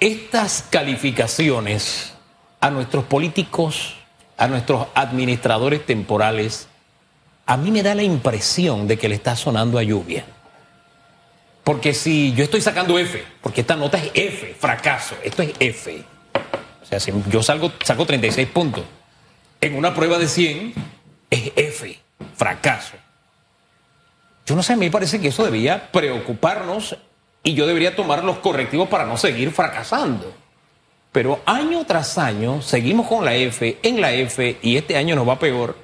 estas 0.00 0.64
calificaciones 0.70 2.12
a 2.60 2.70
nuestros 2.70 3.04
políticos, 3.04 3.96
a 4.36 4.48
nuestros 4.48 4.86
administradores 4.94 5.84
temporales, 5.84 6.68
a 7.46 7.56
mí 7.56 7.70
me 7.70 7.82
da 7.82 7.94
la 7.94 8.02
impresión 8.02 8.86
de 8.86 8.98
que 8.98 9.08
le 9.08 9.14
está 9.14 9.34
sonando 9.34 9.78
a 9.78 9.82
lluvia. 9.82 10.24
Porque 11.64 11.94
si 11.94 12.32
yo 12.34 12.44
estoy 12.44 12.60
sacando 12.60 12.98
F, 12.98 13.22
porque 13.42 13.62
esta 13.62 13.76
nota 13.76 13.98
es 13.98 14.10
F, 14.14 14.54
fracaso, 14.58 15.16
esto 15.22 15.42
es 15.42 15.52
F. 15.58 16.02
O 16.82 16.86
sea, 16.86 17.00
si 17.00 17.12
yo 17.28 17.42
salgo, 17.42 17.72
saco 17.84 18.06
36 18.06 18.48
puntos. 18.48 18.84
En 19.60 19.74
una 19.74 19.94
prueba 19.94 20.18
de 20.18 20.28
100 20.28 20.72
es 21.30 21.52
F, 21.56 21.98
fracaso. 22.36 22.94
Yo 24.46 24.56
no 24.56 24.62
sé, 24.62 24.72
a 24.72 24.76
mí 24.76 24.86
me 24.86 24.90
parece 24.90 25.20
que 25.20 25.28
eso 25.28 25.44
debía 25.44 25.90
preocuparnos 25.92 26.96
y 27.42 27.54
yo 27.54 27.66
debería 27.66 27.96
tomar 27.96 28.24
los 28.24 28.38
correctivos 28.38 28.88
para 28.88 29.04
no 29.04 29.16
seguir 29.16 29.50
fracasando. 29.50 30.32
Pero 31.12 31.40
año 31.46 31.84
tras 31.86 32.18
año 32.18 32.60
seguimos 32.60 33.06
con 33.06 33.24
la 33.24 33.34
F, 33.34 33.78
en 33.82 34.00
la 34.00 34.12
F, 34.12 34.58
y 34.62 34.76
este 34.76 34.96
año 34.96 35.16
nos 35.16 35.28
va 35.28 35.38
peor. 35.38 35.76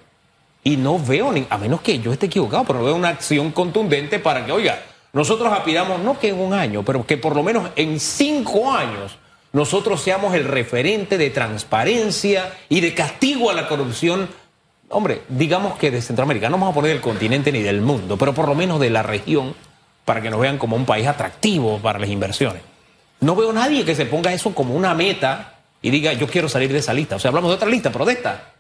Y 0.63 0.77
no 0.77 0.99
veo, 0.99 1.33
ni, 1.33 1.47
a 1.49 1.59
menos 1.59 1.81
que 1.81 1.99
yo 1.99 2.13
esté 2.13 2.27
equivocado, 2.27 2.65
pero 2.65 2.79
no 2.81 2.85
veo 2.87 2.95
una 2.95 3.09
acción 3.09 3.51
contundente 3.53 4.19
para 4.19 4.45
que, 4.45 4.53
oiga, 4.53 4.83
nosotros 5.13 5.53
aspiramos 5.53 6.01
no 6.01 6.19
que 6.19 6.29
en 6.29 6.41
un 6.41 6.53
año, 6.53 6.83
pero 6.83 7.07
que 7.07 7.17
por 7.17 7.37
lo 7.37 7.43
menos 7.43 7.71
en 7.77 8.01
cinco 8.01 8.73
años 8.73 9.17
nosotros 9.53 10.03
seamos 10.03 10.35
el 10.35 10.45
referente 10.45 11.17
de 11.17 11.31
transparencia 11.31 12.53
y 12.69 12.81
de 12.81 12.93
castigo 12.95 13.51
a 13.51 13.55
la 13.55 13.69
corrupción. 13.69 14.29
Hombre, 14.89 15.23
digamos 15.29 15.79
que 15.79 15.93
de 15.93 16.03
Centroamérica, 16.03 16.49
no 16.49 16.57
vamos 16.57 16.73
a 16.73 16.75
poner 16.75 16.91
del 16.91 17.01
continente 17.01 17.53
ni 17.53 17.63
del 17.63 17.81
mundo, 17.81 18.17
pero 18.19 18.35
por 18.35 18.49
lo 18.49 18.57
menos 18.57 18.81
de 18.81 18.91
la 18.91 19.05
región 19.05 19.55
para 20.05 20.21
que 20.21 20.31
nos 20.31 20.41
vean 20.41 20.59
como 20.59 20.77
un 20.77 20.85
país 20.85 21.07
atractivo 21.07 21.79
para 21.79 21.99
las 21.99 22.11
inversiones. 22.11 22.63
No 23.21 23.35
veo 23.35 23.51
a 23.51 23.55
nadie 23.55 23.85
que 23.85 23.95
se 23.95 24.07
ponga 24.07 24.33
eso 24.33 24.55
como 24.55 24.75
una 24.75 24.95
meta 24.95 25.55
y 25.81 25.91
diga, 25.91 26.13
yo 26.13 26.27
quiero 26.27 26.49
salir 26.49 26.73
de 26.73 26.79
esa 26.79 26.93
lista. 26.93 27.17
O 27.17 27.19
sea, 27.19 27.29
hablamos 27.31 27.51
de 27.51 27.57
otra 27.57 27.69
lista, 27.69 27.91
pero 27.91 28.05
de 28.05 28.13
esta. 28.13 28.53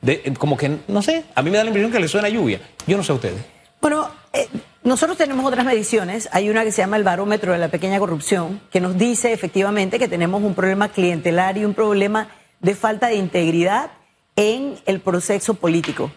De, 0.00 0.34
como 0.38 0.56
que, 0.56 0.78
no 0.88 1.02
sé, 1.02 1.24
a 1.34 1.42
mí 1.42 1.50
me 1.50 1.56
da 1.56 1.64
la 1.64 1.68
impresión 1.70 1.92
que 1.92 2.00
le 2.00 2.08
suena 2.08 2.28
lluvia. 2.28 2.60
Yo 2.86 2.96
no 2.96 3.04
sé 3.04 3.12
a 3.12 3.14
ustedes. 3.14 3.40
Bueno, 3.80 4.08
eh, 4.32 4.48
nosotros 4.84 5.16
tenemos 5.16 5.44
otras 5.44 5.64
mediciones. 5.64 6.28
Hay 6.32 6.48
una 6.48 6.64
que 6.64 6.72
se 6.72 6.82
llama 6.82 6.96
el 6.96 7.04
barómetro 7.04 7.52
de 7.52 7.58
la 7.58 7.68
pequeña 7.68 7.98
corrupción, 7.98 8.60
que 8.70 8.80
nos 8.80 8.96
dice 8.96 9.32
efectivamente 9.32 9.98
que 9.98 10.08
tenemos 10.08 10.42
un 10.42 10.54
problema 10.54 10.88
clientelar 10.88 11.58
y 11.58 11.64
un 11.64 11.74
problema 11.74 12.28
de 12.60 12.74
falta 12.74 13.08
de 13.08 13.16
integridad 13.16 13.90
en 14.36 14.78
el 14.86 15.00
proceso 15.00 15.54
político. 15.54 16.10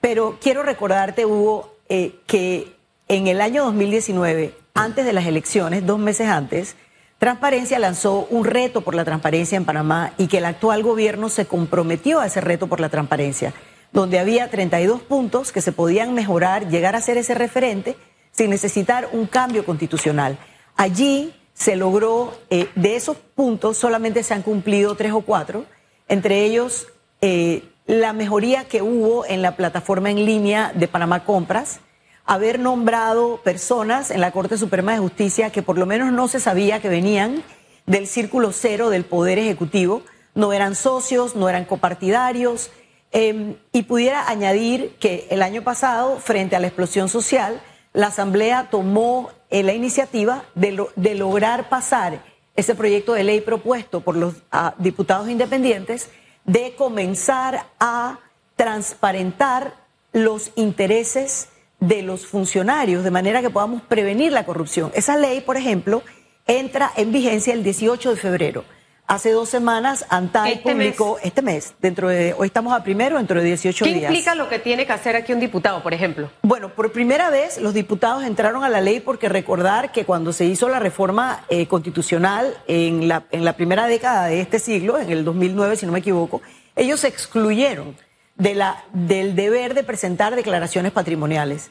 Pero 0.00 0.38
quiero 0.40 0.62
recordarte, 0.62 1.24
Hugo, 1.24 1.76
eh, 1.88 2.16
que 2.26 2.73
en 3.08 3.26
el 3.26 3.40
año 3.40 3.64
2019, 3.64 4.54
antes 4.74 5.04
de 5.04 5.12
las 5.12 5.26
elecciones, 5.26 5.86
dos 5.86 5.98
meses 5.98 6.28
antes, 6.28 6.76
Transparencia 7.18 7.78
lanzó 7.78 8.26
un 8.28 8.44
reto 8.44 8.82
por 8.82 8.94
la 8.94 9.04
transparencia 9.04 9.56
en 9.56 9.64
Panamá 9.64 10.12
y 10.18 10.26
que 10.26 10.38
el 10.38 10.44
actual 10.44 10.82
gobierno 10.82 11.30
se 11.30 11.46
comprometió 11.46 12.20
a 12.20 12.26
ese 12.26 12.40
reto 12.40 12.66
por 12.66 12.80
la 12.80 12.90
transparencia, 12.90 13.54
donde 13.92 14.18
había 14.18 14.50
32 14.50 15.00
puntos 15.00 15.52
que 15.52 15.62
se 15.62 15.72
podían 15.72 16.12
mejorar, 16.12 16.68
llegar 16.68 16.96
a 16.96 17.00
ser 17.00 17.16
ese 17.16 17.34
referente 17.34 17.96
sin 18.32 18.50
necesitar 18.50 19.08
un 19.12 19.26
cambio 19.26 19.64
constitucional. 19.64 20.36
Allí 20.76 21.32
se 21.54 21.76
logró, 21.76 22.36
eh, 22.50 22.68
de 22.74 22.96
esos 22.96 23.16
puntos 23.16 23.78
solamente 23.78 24.22
se 24.22 24.34
han 24.34 24.42
cumplido 24.42 24.96
tres 24.96 25.12
o 25.12 25.20
cuatro, 25.20 25.64
entre 26.08 26.44
ellos 26.44 26.88
eh, 27.22 27.62
la 27.86 28.12
mejoría 28.12 28.64
que 28.64 28.82
hubo 28.82 29.24
en 29.24 29.40
la 29.40 29.56
plataforma 29.56 30.10
en 30.10 30.26
línea 30.26 30.72
de 30.74 30.88
Panamá 30.88 31.24
Compras, 31.24 31.80
haber 32.24 32.58
nombrado 32.58 33.40
personas 33.42 34.10
en 34.10 34.20
la 34.20 34.32
Corte 34.32 34.56
Suprema 34.56 34.92
de 34.92 34.98
Justicia 34.98 35.50
que 35.50 35.62
por 35.62 35.78
lo 35.78 35.86
menos 35.86 36.12
no 36.12 36.28
se 36.28 36.40
sabía 36.40 36.80
que 36.80 36.88
venían 36.88 37.42
del 37.86 38.06
círculo 38.06 38.52
cero 38.52 38.88
del 38.90 39.04
Poder 39.04 39.38
Ejecutivo, 39.38 40.02
no 40.34 40.52
eran 40.52 40.74
socios, 40.74 41.36
no 41.36 41.48
eran 41.48 41.66
copartidarios, 41.66 42.70
em, 43.12 43.56
y 43.72 43.82
pudiera 43.82 44.28
añadir 44.28 44.96
que 44.98 45.26
el 45.30 45.42
año 45.42 45.62
pasado, 45.62 46.18
frente 46.18 46.56
a 46.56 46.60
la 46.60 46.66
explosión 46.66 47.08
social, 47.08 47.60
la 47.92 48.08
Asamblea 48.08 48.68
tomó 48.70 49.30
eh, 49.50 49.62
la 49.62 49.74
iniciativa 49.74 50.44
de, 50.54 50.84
de, 50.96 51.14
lograr 51.14 51.68
pasar 51.68 52.24
ese 52.56 52.74
proyecto 52.74 53.12
de 53.12 53.22
ley 53.22 53.40
propuesto 53.40 54.00
por 54.00 54.16
los 54.16 54.34
diputados 54.78 55.28
independientes 55.28 56.08
de 56.44 56.74
comenzar 56.74 57.66
a 57.78 58.18
transparentar 58.56 59.74
los 60.12 60.50
intereses 60.56 61.48
de 61.88 62.02
los 62.02 62.26
funcionarios, 62.26 63.04
de 63.04 63.10
manera 63.10 63.42
que 63.42 63.50
podamos 63.50 63.82
prevenir 63.82 64.32
la 64.32 64.44
corrupción. 64.44 64.90
Esa 64.94 65.16
ley, 65.16 65.40
por 65.40 65.56
ejemplo, 65.56 66.02
entra 66.46 66.90
en 66.96 67.12
vigencia 67.12 67.52
el 67.52 67.62
18 67.62 68.10
de 68.10 68.16
febrero. 68.16 68.64
Hace 69.06 69.32
dos 69.32 69.50
semanas, 69.50 70.06
ANTAI 70.08 70.52
Este 70.54 70.72
publicó, 70.72 71.18
este 71.22 71.42
mes, 71.42 71.74
dentro 71.78 72.08
de, 72.08 72.34
hoy 72.38 72.46
estamos 72.46 72.72
a 72.72 72.82
primero, 72.82 73.18
dentro 73.18 73.38
de 73.38 73.46
18 73.48 73.84
¿Qué 73.84 73.92
días. 73.92 74.10
implica 74.10 74.34
lo 74.34 74.48
que 74.48 74.58
tiene 74.58 74.86
que 74.86 74.92
hacer 74.94 75.14
aquí 75.14 75.34
un 75.34 75.40
diputado, 75.40 75.82
por 75.82 75.92
ejemplo? 75.92 76.30
Bueno, 76.40 76.70
por 76.70 76.90
primera 76.90 77.28
vez 77.28 77.60
los 77.60 77.74
diputados 77.74 78.24
entraron 78.24 78.64
a 78.64 78.70
la 78.70 78.80
ley 78.80 79.00
porque 79.00 79.28
recordar 79.28 79.92
que 79.92 80.06
cuando 80.06 80.32
se 80.32 80.46
hizo 80.46 80.70
la 80.70 80.78
reforma 80.78 81.44
eh, 81.50 81.66
constitucional 81.66 82.56
en 82.66 83.06
la, 83.06 83.24
en 83.30 83.44
la 83.44 83.52
primera 83.52 83.86
década 83.86 84.28
de 84.28 84.40
este 84.40 84.58
siglo, 84.58 84.98
en 84.98 85.10
el 85.10 85.22
2009 85.22 85.76
si 85.76 85.84
no 85.84 85.92
me 85.92 85.98
equivoco, 85.98 86.40
ellos 86.74 87.00
se 87.00 87.08
excluyeron 87.08 87.94
de 88.36 88.54
la, 88.54 88.84
del 88.92 89.36
deber 89.36 89.74
de 89.74 89.84
presentar 89.84 90.34
declaraciones 90.34 90.92
patrimoniales. 90.92 91.70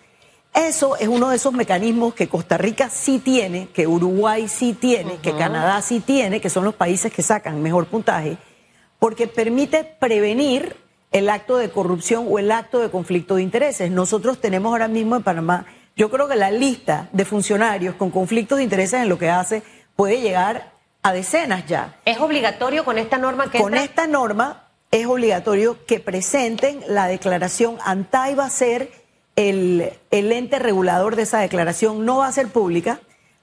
Eso 0.53 0.96
es 0.98 1.08
uno 1.08 1.29
de 1.29 1.38
esos 1.38 1.51
mecanismos 1.53 2.13
que 2.13 2.29
Costa 2.29 2.58
Rica 2.58 2.89
sí 2.89 3.17
tiene, 3.20 3.70
que 3.74 3.88
Uruguay 3.88 4.48
sí 4.48 4.74
tiene, 4.74 5.17
que 5.17 5.36
Canadá 5.36 5.82
sí 5.82 6.00
tiene, 6.00 6.41
que 6.41 6.50
son 6.51 6.63
los 6.63 6.75
países 6.75 7.12
que 7.12 7.24
sacan 7.24 7.62
mejor 7.62 7.88
puntaje, 7.88 8.38
porque 9.00 9.27
permite 9.27 9.84
prevenir 9.84 10.75
el 11.12 11.29
acto 11.29 11.58
de 11.58 11.72
corrupción 11.72 12.27
o 12.29 12.38
el 12.38 12.51
acto 12.51 12.79
de 12.79 12.91
conflicto 12.91 13.36
de 13.36 13.41
intereses. 13.41 13.89
Nosotros 13.89 14.39
tenemos 14.39 14.72
ahora 14.72 14.88
mismo 14.88 15.15
en 15.15 15.24
Panamá, 15.24 15.65
yo 15.96 16.10
creo 16.10 16.27
que 16.27 16.36
la 16.36 16.51
lista 16.51 17.10
de 17.12 17.25
funcionarios 17.25 17.96
con 17.96 18.10
conflictos 18.12 18.58
de 18.58 18.63
intereses 18.63 19.01
en 19.01 19.10
lo 19.10 19.17
que 19.17 19.29
hace 19.29 19.63
puede 19.96 20.22
llegar 20.22 20.72
a 21.03 21.13
decenas 21.13 21.65
ya. 21.67 22.00
¿Es 22.05 22.20
obligatorio 22.20 22.86
con 22.86 22.98
esta 22.98 23.17
norma 23.17 23.51
que 23.51 23.60
Con 23.60 23.74
entra? 23.74 23.84
esta 23.84 24.08
norma 24.08 24.70
es 24.93 25.07
obligatorio 25.07 25.83
que 25.88 26.00
presenten 26.00 26.81
la 26.88 27.07
declaración. 27.07 27.77
ANTAI 27.83 28.35
va 28.35 28.45
a 28.45 28.50
ser 28.51 28.91
el, 29.35 29.91
el 30.12 30.31
ente 30.31 30.59
regulador 30.59 31.15
de 31.15 31.23
esa 31.23 31.39
declaración, 31.39 32.05
no 32.05 32.17
va 32.17 32.27
a 32.27 32.31
ser 32.31 32.50
pública, 32.50 33.00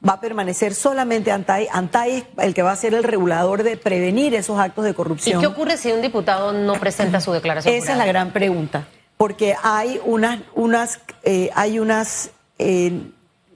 va 0.09 0.15
a 0.15 0.21
permanecer 0.21 0.77
solamente 0.77 1.33
ANTAI. 1.33 1.67
ANTAI 1.73 2.19
es 2.19 2.25
el 2.39 2.55
que 2.55 2.63
va 2.63 2.71
a 2.71 2.77
ser 2.77 2.95
el 2.95 3.03
regulador 3.03 3.65
de 3.65 3.77
prevenir 3.77 4.33
esos 4.37 4.61
actos 4.61 4.85
de 4.85 4.91
¿Y 4.91 4.95
corrupción. 4.95 5.41
qué 5.41 5.49
ocurre 5.49 5.77
si 5.77 5.91
un 5.91 6.01
diputado 6.03 6.53
no 6.53 6.75
presenta 6.75 7.21
su 7.21 7.33
declaración? 7.33 7.75
Esa 7.75 7.93
es 7.93 7.99
la 7.99 8.07
gran 8.07 8.31
pregunta, 8.33 8.87
porque 9.17 9.57
hay 9.61 10.01
unas, 10.05 10.39
unas, 10.55 11.01
eh, 11.25 11.51
hay 11.57 11.81
unas, 11.81 12.31
eh, 12.61 12.93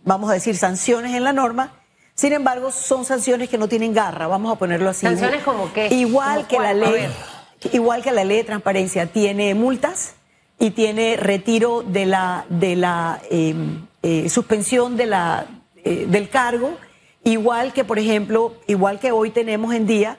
vamos 0.03 0.31
a 0.31 0.33
decir, 0.35 0.57
sanciones 0.57 1.15
en 1.15 1.23
la 1.23 1.33
norma. 1.33 1.75
Sin 2.17 2.33
embargo, 2.33 2.73
son 2.73 3.05
sanciones 3.05 3.49
que 3.49 3.57
no 3.59 3.69
tienen 3.69 3.95
garra, 3.95 4.27
vamos 4.27 4.53
a 4.53 4.59
ponerlo 4.59 4.91
así. 4.91 5.07
¿Sanciones 5.07 5.45
como 5.45 5.73
qué? 5.73 5.95
Igual 5.95 6.39
¿Como 6.39 6.49
que 6.49 6.57
la 6.57 6.63
cuál? 6.63 6.81
Ley, 6.81 6.93
ver. 6.93 7.34
Igual 7.73 8.03
que 8.03 8.13
la 8.13 8.25
ley 8.25 8.39
de 8.39 8.45
transparencia 8.45 9.07
tiene 9.07 9.55
multas 9.55 10.15
y 10.59 10.71
tiene 10.71 11.17
retiro 11.17 11.83
de 11.83 12.07
la 12.07 12.47
de 12.49 12.77
la 12.77 13.21
eh, 13.31 13.55
eh, 14.03 14.29
suspensión 14.29 14.97
de 14.97 15.07
la 15.07 15.47
eh, 15.85 16.07
del 16.09 16.29
cargo, 16.29 16.77
igual 17.25 17.73
que 17.73 17.85
por 17.85 17.99
ejemplo, 17.99 18.55
igual 18.67 18.99
que 19.01 19.13
hoy 19.13 19.31
tenemos 19.31 19.75
en 19.75 19.87
día 19.87 20.19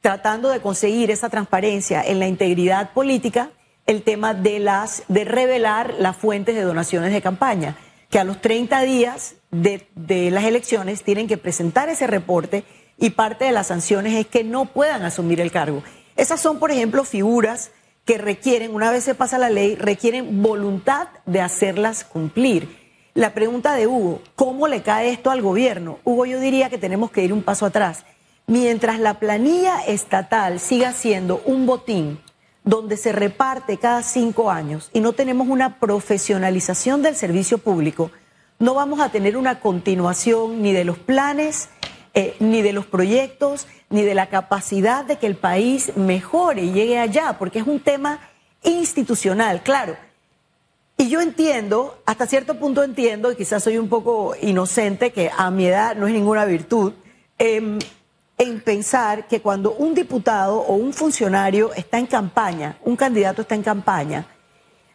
tratando 0.00 0.48
de 0.50 0.60
conseguir 0.60 1.10
esa 1.10 1.28
transparencia 1.28 2.02
en 2.02 2.18
la 2.18 2.28
integridad 2.28 2.92
política, 2.92 3.50
el 3.86 4.02
tema 4.02 4.34
de 4.34 4.58
las 4.58 5.02
de 5.08 5.24
revelar 5.24 5.94
las 5.98 6.16
fuentes 6.16 6.54
de 6.54 6.62
donaciones 6.62 7.12
de 7.12 7.22
campaña, 7.22 7.76
que 8.10 8.18
a 8.18 8.24
los 8.24 8.40
30 8.40 8.82
días 8.82 9.36
de, 9.50 9.88
de 9.94 10.30
las 10.30 10.44
elecciones 10.44 11.02
tienen 11.02 11.26
que 11.26 11.38
presentar 11.38 11.88
ese 11.88 12.06
reporte 12.06 12.64
y 12.98 13.10
parte 13.10 13.44
de 13.44 13.52
las 13.52 13.68
sanciones 13.68 14.14
es 14.14 14.26
que 14.26 14.44
no 14.44 14.66
puedan 14.66 15.02
asumir 15.02 15.40
el 15.40 15.52
cargo. 15.52 15.82
Esas 16.18 16.40
son, 16.40 16.58
por 16.58 16.72
ejemplo, 16.72 17.04
figuras 17.04 17.70
que 18.04 18.18
requieren, 18.18 18.74
una 18.74 18.90
vez 18.90 19.04
se 19.04 19.14
pasa 19.14 19.38
la 19.38 19.50
ley, 19.50 19.76
requieren 19.76 20.42
voluntad 20.42 21.06
de 21.26 21.40
hacerlas 21.40 22.02
cumplir. 22.02 22.76
La 23.14 23.34
pregunta 23.34 23.74
de 23.74 23.86
Hugo, 23.86 24.20
¿cómo 24.34 24.66
le 24.66 24.82
cae 24.82 25.10
esto 25.10 25.30
al 25.30 25.42
gobierno? 25.42 26.00
Hugo, 26.02 26.26
yo 26.26 26.40
diría 26.40 26.70
que 26.70 26.76
tenemos 26.76 27.12
que 27.12 27.22
ir 27.22 27.32
un 27.32 27.44
paso 27.44 27.66
atrás. 27.66 28.04
Mientras 28.48 28.98
la 28.98 29.20
planilla 29.20 29.78
estatal 29.86 30.58
siga 30.58 30.92
siendo 30.92 31.40
un 31.46 31.66
botín 31.66 32.18
donde 32.64 32.96
se 32.96 33.12
reparte 33.12 33.76
cada 33.76 34.02
cinco 34.02 34.50
años 34.50 34.90
y 34.92 35.00
no 35.00 35.12
tenemos 35.12 35.46
una 35.46 35.78
profesionalización 35.78 37.00
del 37.00 37.14
servicio 37.14 37.58
público, 37.58 38.10
no 38.58 38.74
vamos 38.74 38.98
a 38.98 39.10
tener 39.10 39.36
una 39.36 39.60
continuación 39.60 40.62
ni 40.62 40.72
de 40.72 40.84
los 40.84 40.98
planes, 40.98 41.68
eh, 42.14 42.36
ni 42.40 42.62
de 42.62 42.72
los 42.72 42.86
proyectos, 42.86 43.66
ni 43.90 44.02
de 44.02 44.14
la 44.14 44.28
capacidad 44.28 45.04
de 45.04 45.16
que 45.18 45.26
el 45.26 45.36
país 45.36 45.96
mejore 45.96 46.62
y 46.62 46.72
llegue 46.72 46.98
allá, 46.98 47.36
porque 47.38 47.58
es 47.60 47.66
un 47.66 47.80
tema 47.80 48.20
institucional, 48.62 49.62
claro. 49.62 49.96
Y 50.96 51.08
yo 51.08 51.20
entiendo, 51.20 52.02
hasta 52.06 52.26
cierto 52.26 52.58
punto 52.58 52.82
entiendo, 52.82 53.30
y 53.30 53.36
quizás 53.36 53.62
soy 53.62 53.78
un 53.78 53.88
poco 53.88 54.34
inocente, 54.42 55.12
que 55.12 55.30
a 55.36 55.50
mi 55.50 55.66
edad 55.66 55.94
no 55.94 56.08
es 56.08 56.12
ninguna 56.12 56.44
virtud, 56.44 56.92
em, 57.38 57.78
en 58.36 58.60
pensar 58.60 59.28
que 59.28 59.40
cuando 59.40 59.72
un 59.72 59.94
diputado 59.94 60.58
o 60.58 60.74
un 60.74 60.92
funcionario 60.92 61.72
está 61.74 61.98
en 61.98 62.06
campaña, 62.06 62.78
un 62.84 62.96
candidato 62.96 63.42
está 63.42 63.54
en 63.54 63.62
campaña, 63.62 64.26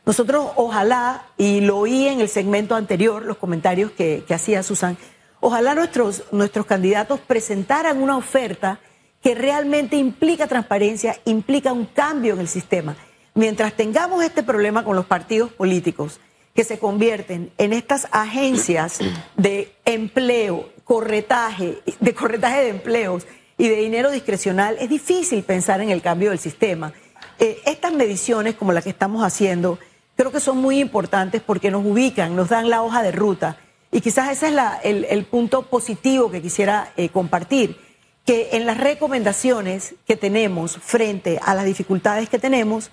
nosotros 0.06 0.48
ojalá, 0.58 1.28
y 1.38 1.62
lo 1.62 1.78
oí 1.78 2.08
en 2.08 2.20
el 2.20 2.28
segmento 2.28 2.76
anterior, 2.76 3.24
los 3.24 3.38
comentarios 3.38 3.92
que, 3.92 4.26
que 4.28 4.34
hacía 4.34 4.62
Susan, 4.62 4.98
ojalá 5.44 5.76
nuestros, 5.76 6.24
nuestros 6.32 6.66
candidatos 6.66 7.20
presentaran 7.20 8.02
una 8.02 8.16
oferta 8.16 8.80
que 9.22 9.36
realmente 9.36 9.98
implica 9.98 10.48
transparencia, 10.48 11.20
implica 11.26 11.74
un 11.74 11.86
cambio 11.86 12.34
en 12.34 12.40
el 12.40 12.48
sistema. 12.48 12.96
Mientras 13.36 13.74
tengamos 13.74 14.24
este 14.24 14.42
problema 14.42 14.86
con 14.86 14.96
los 14.96 15.06
partidos 15.06 15.52
políticos, 15.52 16.22
que 16.56 16.64
se 16.64 16.80
convierten 16.80 17.52
en 17.58 17.74
estas 17.74 18.08
agencias 18.12 19.00
de 19.36 19.74
empleo, 19.86 20.70
corretaje, 20.86 21.80
de 22.00 22.14
corretaje 22.14 22.62
de 22.62 22.70
empleos 22.70 23.26
y 23.58 23.68
de 23.68 23.76
dinero 23.76 24.12
discrecional, 24.12 24.78
es 24.80 24.90
difícil 24.90 25.44
pensar 25.44 25.82
en 25.82 25.90
el 25.90 26.02
cambio 26.02 26.30
del 26.30 26.40
sistema. 26.40 26.94
Eh, 27.40 27.60
estas 27.66 27.92
mediciones, 27.92 28.56
como 28.56 28.72
las 28.72 28.84
que 28.86 28.92
estamos 28.92 29.24
haciendo, 29.24 29.78
creo 30.16 30.32
que 30.32 30.40
son 30.40 30.58
muy 30.58 30.80
importantes 30.80 31.42
porque 31.42 31.70
nos 31.72 31.86
ubican, 31.86 32.36
nos 32.36 32.50
dan 32.50 32.70
la 32.70 32.82
hoja 32.82 33.02
de 33.04 33.12
ruta. 33.12 33.58
Y 33.94 34.02
quizás 34.02 34.32
ese 34.32 34.48
es 34.48 34.54
la- 34.54 34.80
el, 34.84 35.24
punto 35.26 35.62
positivo 35.64 36.32
que 36.32 36.42
quisiera 36.42 36.92
eh, 36.98 37.10
compartir, 37.10 37.78
que 38.26 38.50
en 38.54 38.66
las 38.66 38.78
recomendaciones 38.78 39.94
que 40.08 40.16
tenemos 40.16 40.78
frente 40.78 41.40
a 41.44 41.54
las 41.54 41.66
dificultades 41.66 42.28
que 42.28 42.40
tenemos, 42.40 42.90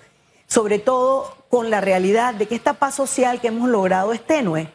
sobre 0.47 0.77
todo 0.77 1.35
con 1.49 1.69
la 1.71 1.81
realidad 1.81 2.35
de 2.35 2.45
que 2.47 2.55
esta 2.55 2.73
paz 2.73 2.95
social 2.95 3.41
que 3.41 3.47
hemos 3.47 3.67
logrado 3.69 4.13
es 4.13 4.21
tenue. 4.25 4.69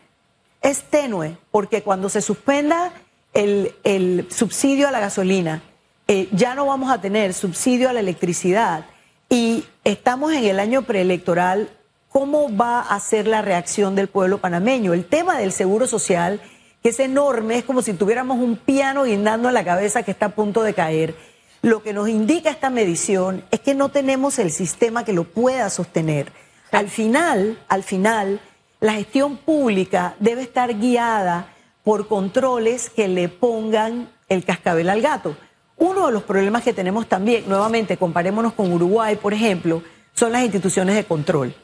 Es 0.62 0.82
tenue, 0.82 1.36
porque 1.52 1.82
cuando 1.82 2.08
se 2.08 2.20
suspenda 2.20 2.92
el, 3.32 3.74
el 3.84 4.26
subsidio 4.30 4.88
a 4.88 4.90
la 4.90 4.98
gasolina, 5.00 5.62
eh, 6.08 6.28
ya 6.32 6.54
no 6.56 6.66
vamos 6.66 6.90
a 6.90 7.00
tener 7.00 7.34
subsidio 7.34 7.88
a 7.88 7.92
la 7.92 8.00
electricidad 8.00 8.86
y 9.28 9.64
estamos 9.84 10.32
en 10.32 10.44
el 10.44 10.58
año 10.58 10.82
preelectoral, 10.82 11.70
¿cómo 12.16 12.48
va 12.56 12.80
a 12.80 12.98
ser 12.98 13.26
la 13.26 13.42
reacción 13.42 13.94
del 13.94 14.08
pueblo 14.08 14.38
panameño? 14.38 14.94
El 14.94 15.04
tema 15.04 15.36
del 15.36 15.52
seguro 15.52 15.86
social, 15.86 16.40
que 16.82 16.88
es 16.88 16.98
enorme, 16.98 17.58
es 17.58 17.64
como 17.64 17.82
si 17.82 17.92
tuviéramos 17.92 18.38
un 18.38 18.56
piano 18.56 19.04
guindando 19.04 19.48
en 19.48 19.54
la 19.54 19.66
cabeza 19.66 20.02
que 20.02 20.12
está 20.12 20.26
a 20.26 20.34
punto 20.34 20.62
de 20.62 20.72
caer. 20.72 21.14
Lo 21.60 21.82
que 21.82 21.92
nos 21.92 22.08
indica 22.08 22.48
esta 22.48 22.70
medición 22.70 23.44
es 23.50 23.60
que 23.60 23.74
no 23.74 23.90
tenemos 23.90 24.38
el 24.38 24.50
sistema 24.50 25.04
que 25.04 25.12
lo 25.12 25.24
pueda 25.24 25.68
sostener. 25.68 26.32
Al 26.72 26.88
final, 26.88 27.58
al 27.68 27.82
final, 27.82 28.40
la 28.80 28.94
gestión 28.94 29.36
pública 29.36 30.14
debe 30.18 30.40
estar 30.40 30.74
guiada 30.74 31.52
por 31.84 32.08
controles 32.08 32.88
que 32.88 33.08
le 33.08 33.28
pongan 33.28 34.08
el 34.30 34.42
cascabel 34.46 34.88
al 34.88 35.02
gato. 35.02 35.36
Uno 35.76 36.06
de 36.06 36.14
los 36.14 36.22
problemas 36.22 36.62
que 36.62 36.72
tenemos 36.72 37.08
también, 37.10 37.44
nuevamente, 37.46 37.98
comparémonos 37.98 38.54
con 38.54 38.72
Uruguay, 38.72 39.16
por 39.16 39.34
ejemplo, 39.34 39.82
son 40.14 40.32
las 40.32 40.44
instituciones 40.44 40.94
de 40.94 41.04
control. 41.04 41.54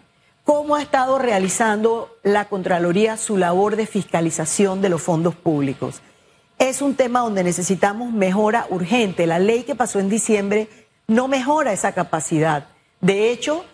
¿Cómo 0.45 0.75
ha 0.75 0.83
estado 0.83 1.19
realizando 1.19 2.17
la 2.25 2.47
Contraloría 2.49 3.17
su 3.17 3.37
labor 3.37 3.77
de 3.77 3.87
fiscalización 3.87 4.81
de 4.83 4.89
los 4.89 5.01
fondos 5.03 5.35
públicos? 5.37 6.03
Es 6.59 6.83
un 6.83 6.95
tema 6.95 7.21
donde 7.21 7.45
necesitamos 7.45 8.13
mejora 8.13 8.67
urgente. 8.71 9.27
La 9.27 9.39
ley 9.39 9.63
que 9.63 9.75
pasó 9.75 10.01
en 10.01 10.09
diciembre 10.09 10.69
no 11.07 11.29
mejora 11.29 11.73
esa 11.73 11.93
capacidad. 11.93 12.67
De 13.01 13.31
hecho, 13.31 13.65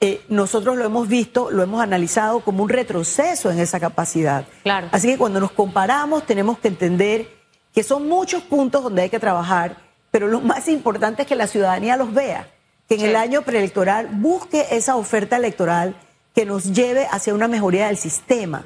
eh, 0.00 0.20
nosotros 0.28 0.76
lo 0.76 0.84
hemos 0.84 1.08
visto, 1.08 1.50
lo 1.50 1.62
hemos 1.62 1.82
analizado 1.82 2.40
como 2.40 2.62
un 2.62 2.68
retroceso 2.68 3.50
en 3.50 3.58
esa 3.58 3.80
capacidad. 3.80 4.44
Claro. 4.62 4.88
Así 4.92 5.08
que 5.08 5.18
cuando 5.18 5.40
nos 5.40 5.50
comparamos 5.52 6.26
tenemos 6.26 6.58
que 6.58 6.68
entender 6.68 7.28
que 7.72 7.82
son 7.82 8.06
muchos 8.08 8.42
puntos 8.42 8.82
donde 8.82 9.02
hay 9.02 9.10
que 9.10 9.18
trabajar, 9.18 9.76
pero 10.10 10.28
lo 10.28 10.40
más 10.40 10.68
importante 10.68 11.22
es 11.22 11.28
que 11.28 11.34
la 11.36 11.46
ciudadanía 11.46 11.96
los 11.96 12.12
vea, 12.14 12.48
que 12.88 12.94
en 12.94 13.00
Sí. 13.00 13.06
el 13.06 13.16
año 13.16 13.42
preelectoral 13.42 14.08
busque 14.12 14.66
esa 14.70 14.96
oferta 14.96 15.36
electoral 15.36 15.96
que 16.38 16.46
nos 16.46 16.72
lleve 16.72 17.04
hacia 17.10 17.34
una 17.34 17.48
mejoría 17.48 17.88
del 17.88 17.96
sistema. 17.96 18.64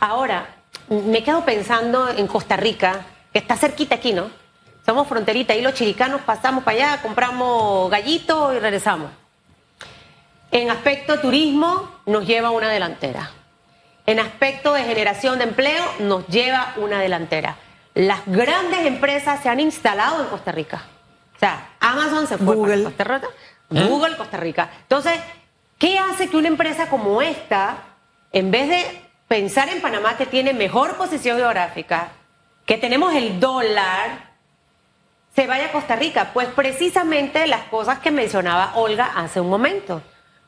Ahora, 0.00 0.56
me 0.88 1.22
quedo 1.22 1.44
pensando 1.44 2.08
en 2.08 2.26
Costa 2.26 2.56
Rica, 2.56 3.06
que 3.32 3.38
está 3.38 3.56
cerquita 3.56 3.94
aquí, 3.94 4.12
¿no? 4.12 4.28
Somos 4.84 5.06
fronterita, 5.06 5.52
ahí 5.52 5.62
los 5.62 5.74
chiricanos 5.74 6.22
pasamos 6.22 6.64
para 6.64 6.76
allá, 6.76 7.00
compramos 7.00 7.88
gallito 7.92 8.52
y 8.52 8.58
regresamos. 8.58 9.08
En 10.50 10.68
aspecto 10.68 11.20
turismo, 11.20 11.88
nos 12.06 12.26
lleva 12.26 12.50
una 12.50 12.68
delantera. 12.68 13.30
En 14.04 14.18
aspecto 14.18 14.72
de 14.72 14.82
generación 14.82 15.38
de 15.38 15.44
empleo, 15.44 15.84
nos 16.00 16.26
lleva 16.26 16.74
una 16.76 16.98
delantera. 16.98 17.54
Las 17.94 18.26
grandes 18.26 18.84
empresas 18.84 19.40
se 19.44 19.48
han 19.48 19.60
instalado 19.60 20.24
en 20.24 20.26
Costa 20.26 20.50
Rica. 20.50 20.82
sea, 21.38 21.68
Amazon 21.78 22.26
se 22.26 22.36
fue 22.36 22.56
Google. 22.56 22.82
para 22.82 22.84
Costa 22.96 23.04
Rica, 23.04 23.28
Google, 23.88 24.16
Costa 24.16 24.36
Rica. 24.38 24.70
Entonces, 24.82 25.20
¿qué 25.80 25.98
hace 25.98 26.28
que 26.28 26.36
una 26.36 26.46
empresa 26.46 26.88
como 26.88 27.20
esta, 27.22 27.78
en 28.30 28.52
vez 28.52 28.68
de 28.68 29.02
pensar 29.26 29.68
en 29.70 29.80
Panamá 29.80 30.16
que 30.16 30.26
tiene 30.26 30.52
mejor 30.52 30.96
posición 30.96 31.38
geográfica, 31.38 32.12
que 32.66 32.76
tenemos 32.76 33.12
el 33.14 33.40
dólar, 33.40 34.34
se 35.34 35.48
vaya 35.48 35.66
a 35.66 35.72
Costa 35.72 35.96
Rica? 35.96 36.30
Pues 36.32 36.48
precisamente 36.48 37.46
las 37.48 37.62
cosas 37.64 37.98
que 37.98 38.12
mencionaba 38.12 38.74
Olga 38.76 39.10
hace 39.16 39.40
un 39.40 39.48
momento. 39.48 40.02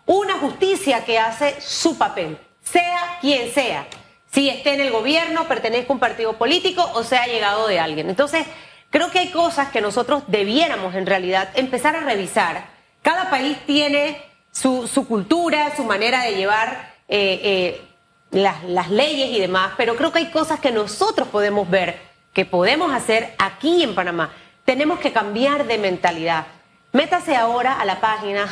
Una 0.05 0.35
justicia 0.35 1.05
que 1.05 1.18
hace 1.18 1.61
su 1.61 1.97
papel, 1.97 2.38
sea 2.62 3.18
quien 3.21 3.51
sea. 3.51 3.87
Si 4.31 4.51
esté 4.51 4.75
en 4.75 4.81
el 4.81 4.90
gobierno, 4.90 5.49
pertenezca 5.49 5.90
a 5.90 5.95
un 5.95 6.01
partido 6.01 6.35
político 6.35 6.88
o 6.95 7.03
sea 7.05 7.27
llegado 7.27 7.66
de 7.68 7.81
alguien. 7.81 8.11
Entonces, 8.11 8.47
creo 8.90 9.11
que 9.11 9.21
hay 9.21 9.31
cosas 9.31 9.71
que 9.71 9.81
nosotros 9.81 10.25
debiéramos 10.27 10.95
en 10.95 11.07
realidad 11.07 11.49
empezar 11.55 11.97
a 11.97 12.01
revisar. 12.01 12.66
Cada 13.01 13.31
país 13.31 13.57
tiene 13.64 14.32
su, 14.53 14.87
su 14.87 15.09
cultura, 15.09 15.75
su 15.75 15.83
manera 15.83 16.23
de 16.23 16.37
llevar 16.37 16.95
eh, 17.09 17.41
eh, 17.43 17.88
las, 18.31 18.91
leyes 18.91 19.31
y 19.31 19.41
demás, 19.41 19.73
pero 19.77 19.97
creo 19.97 20.12
que 20.12 20.21
hay 20.21 20.31
cosas 20.31 20.61
que 20.61 20.71
nosotros 20.71 21.29
podemos 21.29 21.69
ver, 21.69 21.99
que 22.33 22.45
podemos 22.45 22.93
hacer 22.93 23.35
aquí 23.38 23.83
en 23.83 23.95
Panamá. 23.95 24.33
Tenemos 24.65 25.01
que 25.01 25.12
cambiar 25.12 25.67
de 25.67 25.79
mentalidad. 25.79 26.47
Métase 26.93 27.35
ahora 27.35 27.81
a 27.81 27.85
la 27.85 28.01
página, 28.01 28.47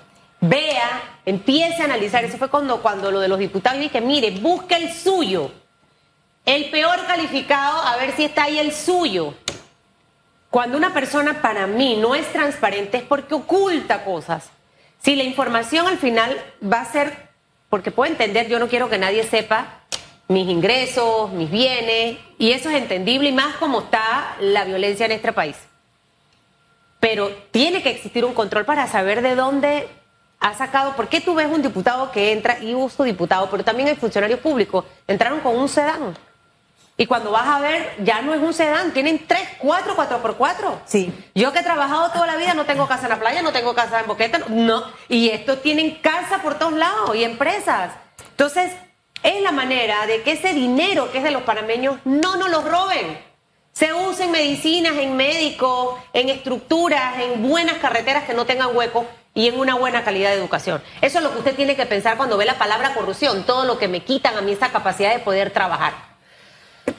vea, 0.40 1.02
empiece 1.24 1.82
a 1.82 1.86
analizar. 1.86 2.24
Eso 2.24 2.38
fue 2.38 2.48
cuando, 2.48 2.82
cuando 2.82 3.10
lo 3.10 3.20
de 3.20 3.28
los 3.28 3.38
diputados 3.38 3.80
dije, 3.80 4.00
mire, 4.00 4.30
busque 4.32 4.76
el 4.76 4.92
suyo. 4.92 5.50
El 6.44 6.70
peor 6.70 7.04
calificado, 7.06 7.82
a 7.82 7.96
ver 7.96 8.14
si 8.14 8.24
está 8.24 8.44
ahí 8.44 8.58
el 8.58 8.72
suyo. 8.72 9.34
Cuando 10.50 10.76
una 10.78 10.94
persona 10.94 11.42
para 11.42 11.66
mí 11.66 11.96
no 11.96 12.14
es 12.14 12.30
transparente 12.32 12.98
es 12.98 13.02
porque 13.02 13.34
oculta 13.34 14.04
cosas. 14.04 14.50
Si 15.02 15.16
la 15.16 15.22
información 15.22 15.86
al 15.86 15.98
final 15.98 16.36
va 16.62 16.80
a 16.80 16.84
ser, 16.84 17.28
porque 17.70 17.90
puedo 17.90 18.10
entender, 18.10 18.48
yo 18.48 18.58
no 18.58 18.68
quiero 18.68 18.88
que 18.88 18.98
nadie 18.98 19.24
sepa 19.24 19.80
mis 20.28 20.48
ingresos, 20.48 21.30
mis 21.32 21.50
bienes, 21.50 22.18
y 22.38 22.50
eso 22.50 22.68
es 22.68 22.76
entendible 22.76 23.28
y 23.28 23.32
más 23.32 23.56
como 23.56 23.80
está 23.80 24.36
la 24.40 24.64
violencia 24.64 25.06
en 25.06 25.12
este 25.12 25.32
país. 25.32 25.56
Pero 26.98 27.30
tiene 27.50 27.82
que 27.82 27.90
existir 27.90 28.24
un 28.24 28.34
control 28.34 28.64
para 28.64 28.88
saber 28.88 29.22
de 29.22 29.36
dónde 29.36 29.88
ha 30.40 30.54
sacado, 30.54 30.96
¿por 30.96 31.08
qué 31.08 31.20
tú 31.20 31.34
ves 31.34 31.46
un 31.46 31.62
diputado 31.62 32.10
que 32.10 32.32
entra, 32.32 32.58
y 32.60 32.74
uso 32.74 33.04
diputado, 33.04 33.48
pero 33.50 33.64
también 33.64 33.88
hay 33.88 33.96
funcionarios 33.96 34.40
públicos, 34.40 34.84
entraron 35.06 35.40
con 35.40 35.56
un 35.56 35.68
sedán? 35.68 36.16
Y 36.98 37.06
cuando 37.06 37.30
vas 37.30 37.46
a 37.46 37.60
ver, 37.60 37.94
ya 38.02 38.22
no 38.22 38.32
es 38.32 38.40
un 38.40 38.54
sedán, 38.54 38.92
tienen 38.92 39.26
tres, 39.26 39.46
cuatro, 39.58 39.94
cuatro 39.94 40.22
por 40.22 40.36
cuatro. 40.36 40.80
Sí. 40.86 41.12
Yo 41.34 41.52
que 41.52 41.58
he 41.58 41.62
trabajado 41.62 42.10
toda 42.10 42.26
la 42.26 42.36
vida, 42.36 42.54
no 42.54 42.64
tengo 42.64 42.88
casa 42.88 43.04
en 43.04 43.10
la 43.10 43.18
playa, 43.18 43.42
no 43.42 43.52
tengo 43.52 43.74
casa 43.74 44.00
en 44.00 44.06
Boqueta, 44.06 44.40
no. 44.48 44.82
Y 45.08 45.28
estos 45.28 45.60
tienen 45.60 45.96
casa 45.96 46.40
por 46.42 46.58
todos 46.58 46.72
lados 46.72 47.14
y 47.14 47.24
empresas. 47.24 47.92
Entonces, 48.30 48.72
es 49.22 49.42
la 49.42 49.52
manera 49.52 50.06
de 50.06 50.22
que 50.22 50.32
ese 50.32 50.54
dinero 50.54 51.12
que 51.12 51.18
es 51.18 51.24
de 51.24 51.32
los 51.32 51.42
panameños 51.42 51.98
no 52.04 52.36
nos 52.36 52.48
lo 52.48 52.62
roben. 52.62 53.18
Se 53.72 53.92
use 53.92 54.24
en 54.24 54.30
medicinas, 54.30 54.96
en 54.96 55.16
médicos, 55.16 55.98
en 56.14 56.30
estructuras, 56.30 57.20
en 57.20 57.46
buenas 57.46 57.76
carreteras 57.76 58.24
que 58.24 58.32
no 58.32 58.46
tengan 58.46 58.74
huecos 58.74 59.04
y 59.34 59.48
en 59.48 59.58
una 59.58 59.74
buena 59.74 60.02
calidad 60.02 60.30
de 60.30 60.36
educación. 60.36 60.82
Eso 61.02 61.18
es 61.18 61.24
lo 61.24 61.30
que 61.30 61.38
usted 61.40 61.56
tiene 61.56 61.76
que 61.76 61.84
pensar 61.84 62.16
cuando 62.16 62.38
ve 62.38 62.46
la 62.46 62.56
palabra 62.56 62.94
corrupción, 62.94 63.44
todo 63.44 63.66
lo 63.66 63.78
que 63.78 63.86
me 63.86 64.00
quitan 64.00 64.38
a 64.38 64.40
mí 64.40 64.52
esa 64.52 64.70
capacidad 64.70 65.12
de 65.12 65.18
poder 65.18 65.50
trabajar. 65.50 66.05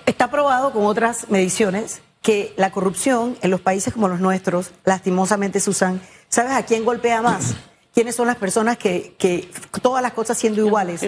Está 0.06 0.30
probado 0.30 0.71
con 0.71 0.86
otras 0.86 1.30
mediciones 1.30 2.02
que 2.21 2.54
la 2.58 2.71
corrupción 2.71 3.38
en 3.41 3.52
los 3.52 3.62
países 3.62 3.93
como 3.93 4.08
los 4.08 4.19
nuestros, 4.19 4.71
lastimosamente, 4.84 5.60
Susan, 5.60 6.02
¿sabes 6.30 6.54
a 6.54 6.63
quién 6.63 6.86
golpea 6.86 7.21
más? 7.21 7.56
¿Quiénes 7.93 8.15
son 8.15 8.28
las 8.28 8.36
personas 8.36 8.78
que, 8.78 9.15
que 9.17 9.50
todas 9.82 10.04
las 10.04 10.13
cosas 10.13 10.38
siendo 10.38 10.63
iguales? 10.63 11.02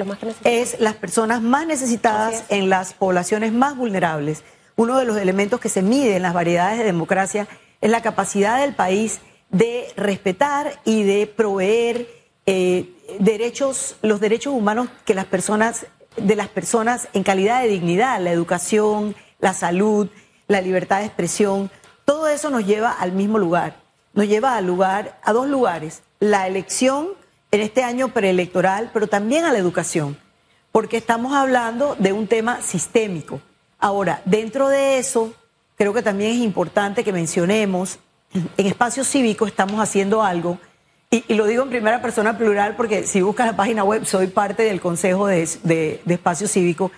Es 0.44 0.80
las 0.80 0.96
personas 0.96 1.42
más 1.42 1.68
necesitadas 1.68 2.46
en 2.50 2.70
las 2.70 2.94
poblaciones 2.94 3.54
más 3.54 3.78
vulnerables. 3.78 4.44
Uno 4.76 4.98
de 4.98 5.06
los 5.06 5.18
elementos 5.18 5.60
que 5.60 5.70
se 5.70 5.84
mide 5.84 6.16
en 6.16 6.24
las 6.24 6.34
variedades 6.34 6.80
de 6.80 6.86
democracia 6.86 7.48
es 7.82 7.92
la 7.92 8.02
capacidad 8.02 8.62
del 8.62 8.74
país 8.74 9.20
de 9.52 9.88
respetar 9.98 10.80
y 10.86 11.04
de 11.04 11.28
proveer 11.28 12.08
eh, 12.46 12.96
derechos, 13.20 13.96
los 14.02 14.20
derechos 14.20 14.54
humanos 14.54 14.90
que 15.06 15.14
las 15.14 15.26
personas, 15.26 15.86
de 16.18 16.36
las 16.36 16.48
personas 16.48 17.08
en 17.14 17.24
calidad 17.24 17.62
de 17.62 17.70
dignidad, 17.70 18.20
la 18.22 18.32
educación, 18.32 19.16
la 19.40 19.54
salud, 19.54 20.10
la 20.48 20.62
libertad 20.62 21.00
de 21.00 21.06
expresión, 21.06 21.72
todo 22.06 22.28
eso 22.28 22.50
nos 22.50 22.66
lleva 22.66 22.92
al 22.92 23.12
mismo 23.12 23.38
lugar. 23.38 23.78
Nos 24.14 24.28
lleva 24.28 24.56
al 24.56 24.66
lugar, 24.66 25.20
a 25.24 25.32
dos 25.34 25.48
lugares, 25.48 26.02
la 26.20 26.48
elección 26.48 27.10
en 27.52 27.62
este 27.62 27.84
año 27.84 28.10
preelectoral, 28.10 28.90
pero 28.94 29.08
también 29.08 29.46
a 29.46 29.54
la 29.54 29.60
educación, 29.60 30.18
porque 30.72 30.98
estamos 30.98 31.34
hablando 31.34 31.96
de 32.00 32.14
un 32.14 32.28
tema 32.28 32.62
sistémico. 32.62 33.42
Ahora, 33.80 34.22
dentro 34.26 34.68
de 34.68 34.98
eso, 34.98 35.34
creo 35.76 35.94
que 35.94 36.02
también 36.02 36.32
es 36.32 36.40
importante 36.40 37.04
que 37.04 37.14
mencionemos, 37.14 38.00
en 38.34 38.68
espacio 38.68 39.04
cívico 39.04 39.48
estamos 39.48 39.80
haciendo 39.80 40.22
algo, 40.22 40.60
y, 41.12 41.34
lo 41.34 41.46
digo 41.48 41.64
en 41.64 41.70
primera 41.70 42.02
persona 42.02 42.38
plural 42.38 42.76
porque 42.76 43.06
si 43.08 43.22
buscas 43.22 43.48
la 43.48 43.56
página 43.56 43.84
web, 43.84 44.06
soy 44.06 44.28
parte 44.28 44.64
del 44.64 44.80
Consejo 44.80 45.28
de 45.28 46.02
Espacio 46.08 46.48
Cívico. 46.48 46.92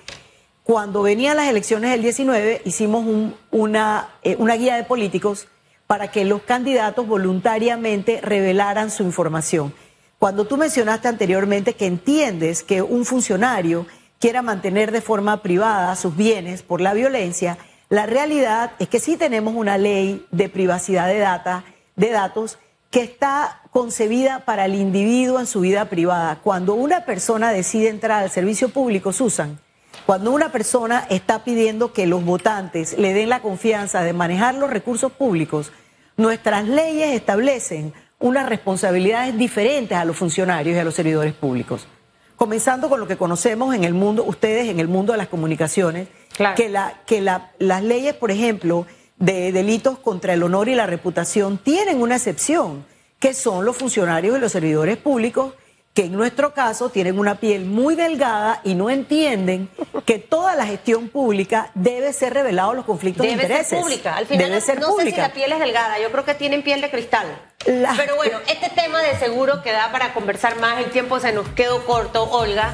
Cuando 0.63 1.01
venían 1.01 1.37
las 1.37 1.47
elecciones 1.47 1.91
del 1.91 2.01
19, 2.01 2.61
hicimos 2.65 3.05
un- 3.05 3.35
una, 3.51 4.09
eh, 4.23 4.35
una 4.37 4.55
guía 4.55 4.75
de 4.75 4.83
políticos 4.83 5.47
para 5.87 6.11
que 6.11 6.23
los 6.23 6.43
candidatos 6.43 7.07
voluntariamente 7.07 8.21
revelaran 8.21 8.91
su 8.91 9.03
información. 9.03 9.73
Cuando 10.19 10.45
tú 10.45 10.55
mencionaste 10.57 11.07
anteriormente 11.07 11.73
que 11.73 11.87
entiendes 11.87 12.63
que 12.63 12.81
un 12.81 13.05
funcionario 13.05 13.87
quiera 14.19 14.41
mantener 14.41 14.91
de 14.91 15.01
forma 15.01 15.41
privada 15.41 15.95
sus 15.95 16.15
bienes 16.15 16.61
por 16.61 16.79
la 16.79 16.93
violencia, 16.93 17.57
la 17.89 18.05
realidad 18.05 18.71
es 18.79 18.87
que 18.87 18.99
sí 18.99 19.17
tenemos 19.17 19.55
una 19.55 19.77
ley 19.77 20.25
de 20.31 20.47
privacidad 20.47 21.07
de, 21.07 21.17
data, 21.17 21.63
de 21.95 22.11
datos 22.11 22.59
que 22.91 23.01
está 23.01 23.61
concebida 23.71 24.39
para 24.45 24.65
el 24.65 24.75
individuo 24.75 25.39
en 25.39 25.47
su 25.47 25.61
vida 25.61 25.85
privada. 25.85 26.39
Cuando 26.43 26.73
una 26.75 27.05
persona 27.05 27.51
decide 27.51 27.87
entrar 27.89 28.21
al 28.23 28.29
servicio 28.29 28.69
público, 28.69 29.13
Susan, 29.13 29.59
cuando 30.05 30.31
una 30.31 30.51
persona 30.51 31.05
está 31.09 31.43
pidiendo 31.43 31.93
que 31.93 32.05
los 32.05 32.23
votantes 32.23 32.97
le 32.97 33.13
den 33.13 33.29
la 33.29 33.41
confianza 33.41 34.03
de 34.03 34.13
manejar 34.13 34.55
los 34.55 34.69
recursos 34.69 35.11
públicos, 35.11 35.71
nuestras 36.17 36.67
leyes 36.67 37.11
establecen 37.13 37.93
unas 38.19 38.47
responsabilidades 38.49 39.37
diferentes 39.37 39.97
a 39.97 40.05
los 40.05 40.17
funcionarios 40.17 40.75
y 40.75 40.79
a 40.79 40.83
los 40.83 40.93
servidores 40.93 41.33
públicos. 41.33 41.87
Comenzando 42.35 42.89
con 42.89 42.99
lo 42.99 43.07
que 43.07 43.17
conocemos 43.17 43.73
en 43.73 43.83
el 43.83 43.93
mundo, 43.93 44.23
ustedes 44.25 44.67
en 44.67 44.79
el 44.79 44.87
mundo 44.87 45.13
de 45.13 45.17
las 45.17 45.27
comunicaciones, 45.27 46.07
Claro. 46.35 46.55
que, 46.55 46.69
la, 46.69 46.93
que 47.05 47.21
la- 47.21 47.51
las 47.59 47.83
leyes, 47.83 48.13
por 48.15 48.31
ejemplo, 48.31 48.85
de 49.21 49.51
delitos 49.53 49.97
contra 49.99 50.33
el 50.33 50.43
honor 50.43 50.67
y 50.67 50.75
la 50.75 50.85
reputación 50.87 51.57
tienen 51.57 52.01
una 52.01 52.17
excepción, 52.17 52.85
que 53.19 53.33
son 53.33 53.63
los 53.63 53.77
funcionarios 53.77 54.35
y 54.37 54.41
los 54.41 54.51
servidores 54.51 54.97
públicos, 54.97 55.53
que 55.93 56.05
en 56.05 56.13
nuestro 56.13 56.53
caso 56.53 56.89
tienen 56.89 57.19
una 57.19 57.35
piel 57.35 57.65
muy 57.65 57.95
delgada 57.95 58.61
y 58.63 58.75
no 58.75 58.89
entienden 58.89 59.69
que 60.05 60.19
toda 60.19 60.55
la 60.55 60.65
gestión 60.65 61.09
pública 61.09 61.69
debe 61.75 62.13
ser 62.13 62.33
revelado 62.33 62.73
los 62.73 62.85
conflictos 62.85 63.23
de 63.23 63.31
Debe 63.31 63.43
intereses. 63.43 63.67
ser 63.69 63.79
pública. 63.81 64.15
Al 64.15 64.25
final, 64.25 64.45
debe 64.47 64.61
ser 64.61 64.79
no 64.79 64.95
sé 64.95 65.11
si 65.11 65.15
la 65.17 65.33
piel 65.33 65.51
es 65.51 65.59
delgada. 65.59 65.99
Yo 65.99 66.09
creo 66.11 66.23
que 66.25 66.33
tienen 66.33 66.63
piel 66.63 66.79
de 66.81 66.89
cristal. 66.89 67.27
La- 67.65 67.93
Pero 67.97 68.15
bueno, 68.15 68.39
este 68.47 68.69
tema 68.69 69.01
de 69.01 69.17
seguro 69.19 69.61
que 69.61 69.71
da 69.73 69.91
para 69.91 70.13
conversar 70.13 70.59
más. 70.59 70.79
El 70.79 70.91
tiempo 70.91 71.19
se 71.19 71.33
nos 71.33 71.47
quedó 71.49 71.85
corto, 71.85 72.23
Olga. 72.23 72.73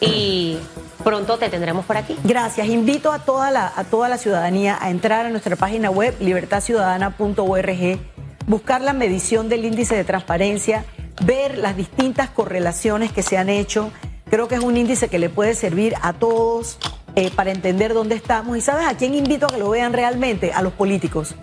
Y 0.00 0.58
pronto 1.02 1.38
te 1.38 1.48
tendremos 1.48 1.84
por 1.84 1.96
aquí. 1.96 2.16
Gracias. 2.24 2.66
Invito 2.68 3.12
a 3.12 3.20
toda 3.20 3.50
la, 3.50 3.72
a 3.74 3.84
toda 3.84 4.08
la 4.08 4.18
ciudadanía 4.18 4.78
a 4.80 4.90
entrar 4.90 5.26
a 5.26 5.30
nuestra 5.30 5.56
página 5.56 5.90
web 5.90 6.14
libertadciudadana.org, 6.20 7.98
buscar 8.46 8.80
la 8.80 8.92
medición 8.92 9.48
del 9.48 9.64
índice 9.64 9.96
de 9.96 10.04
transparencia, 10.04 10.84
ver 11.24 11.58
las 11.58 11.76
distintas 11.76 12.30
correlaciones 12.30 13.12
que 13.12 13.22
se 13.22 13.38
han 13.38 13.48
hecho. 13.48 13.90
Creo 14.30 14.48
que 14.48 14.56
es 14.56 14.62
un 14.62 14.76
índice 14.76 15.08
que 15.08 15.18
le 15.18 15.28
puede 15.28 15.54
servir 15.54 15.94
a 16.02 16.12
todos 16.12 16.78
eh, 17.16 17.30
para 17.30 17.52
entender 17.52 17.94
dónde 17.94 18.16
estamos. 18.16 18.56
¿Y 18.56 18.60
sabes 18.60 18.86
a 18.88 18.96
quién 18.96 19.14
invito 19.14 19.46
a 19.46 19.50
que 19.50 19.58
lo 19.58 19.70
vean 19.70 19.92
realmente? 19.92 20.52
A 20.52 20.62
los 20.62 20.72
políticos. 20.72 21.34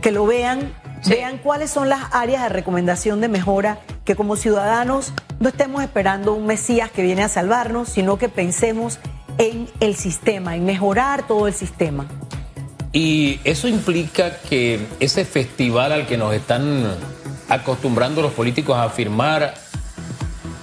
Que 0.00 0.10
lo 0.10 0.24
vean, 0.24 0.72
Sí. 1.02 1.10
vean 1.10 1.38
cuáles 1.38 1.70
son 1.70 1.88
las 1.88 2.02
áreas 2.12 2.42
de 2.42 2.48
recomendación 2.48 3.20
de 3.20 3.28
mejora, 3.28 3.78
que 4.04 4.16
como 4.16 4.36
ciudadanos 4.36 5.12
no 5.40 5.48
estemos 5.50 5.82
esperando 5.82 6.32
un 6.32 6.46
Mesías 6.46 6.90
que 6.90 7.02
viene 7.02 7.22
a 7.22 7.28
salvarnos, 7.28 7.88
sino 7.88 8.18
que 8.18 8.28
pensemos 8.28 8.98
en 9.38 9.68
el 9.80 9.94
sistema, 9.96 10.56
en 10.56 10.64
mejorar 10.64 11.26
todo 11.28 11.46
el 11.46 11.54
sistema. 11.54 12.06
Y 12.92 13.38
eso 13.44 13.68
implica 13.68 14.38
que 14.48 14.80
ese 14.98 15.24
festival 15.24 15.92
al 15.92 16.06
que 16.06 16.16
nos 16.16 16.34
están 16.34 16.86
acostumbrando 17.48 18.22
los 18.22 18.32
políticos 18.32 18.76
a 18.76 18.88
firmar 18.88 19.54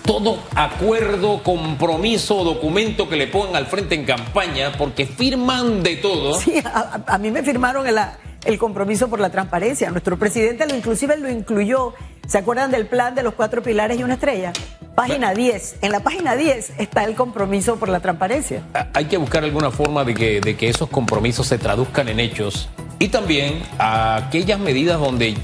todo 0.06 0.38
acuerdo, 0.56 1.42
compromiso 1.42 2.44
documento 2.44 3.10
que 3.10 3.16
le 3.16 3.28
pongan 3.28 3.56
al 3.56 3.66
frente 3.68 3.96
en 3.96 4.06
campaña, 4.06 4.72
porque 4.78 5.06
firman 5.06 5.82
de 5.82 5.96
todo. 5.96 6.40
Sí, 6.40 6.62
a- 6.64 7.00
a 7.08 7.18
mí 7.18 7.32
me 7.32 7.42
firmaron 7.42 7.88
en 7.88 7.96
la, 7.96 8.18
el 8.46 8.58
compromiso 8.58 9.10
por 9.10 9.20
la 9.20 9.30
transparencia. 9.30 9.90
Nuestro 9.92 10.18
presidente 10.18 10.66
lo 10.68 10.76
inclusive 10.76 11.18
lo 11.18 11.30
incluyó. 11.30 11.94
¿Se 12.28 12.38
acuerdan 12.38 12.72
del 12.72 12.88
plan 12.88 13.14
de 13.16 13.24
los 13.24 13.34
cuatro 13.34 13.62
pilares 13.62 14.00
y 14.00 14.04
una 14.04 14.14
estrella? 14.14 14.54
Página 14.96 15.34
10. 15.34 15.78
En 15.82 15.92
la 15.92 16.00
página 16.00 16.36
10 16.36 16.74
está 16.78 17.04
el 17.04 17.16
compromiso 17.16 17.76
por 17.78 17.90
la 17.90 18.00
transparencia. 18.00 18.64
Hay 18.94 19.06
que 19.06 19.18
buscar 19.18 19.44
alguna 19.44 19.72
forma 19.72 20.04
de 20.06 20.14
que, 20.14 20.42
de 20.42 20.56
que 20.56 20.70
esos 20.70 20.90
compromisos 20.90 21.48
se 21.48 21.58
traduzcan 21.58 22.08
en 22.08 22.20
hechos 22.20 22.70
y 23.00 23.10
también 23.10 23.62
a 23.78 24.16
aquellas 24.16 24.60
medidas 24.60 25.00
donde 25.00 25.36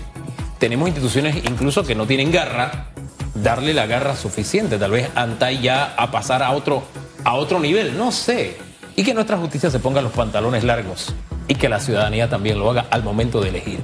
tenemos 0.58 0.88
instituciones 0.88 1.36
incluso 1.44 1.84
que 1.84 1.96
no 1.96 2.06
tienen 2.08 2.32
garra, 2.32 2.88
darle 3.36 3.74
la 3.74 3.88
garra 3.88 4.16
suficiente, 4.16 4.78
tal 4.78 4.92
vez 4.92 5.10
Antay 5.16 5.60
ya 5.60 5.94
a 5.98 6.12
pasar 6.12 6.44
a 6.44 6.52
otro, 6.52 6.84
a 7.24 7.34
otro 7.34 7.60
nivel, 7.60 7.98
no 7.98 8.12
sé. 8.12 8.58
Y 8.96 9.04
que 9.04 9.14
nuestra 9.14 9.38
justicia 9.38 9.70
se 9.70 9.80
ponga 9.80 10.02
los 10.02 10.12
pantalones 10.12 10.64
largos 10.64 11.14
y 11.52 11.56
que 11.56 11.68
la 11.68 11.82
ciudadanía 11.82 12.30
también 12.30 12.58
lo 12.58 12.70
haga 12.70 12.86
al 12.90 13.04
momento 13.04 13.42
de 13.42 13.50
elegir. 13.50 13.82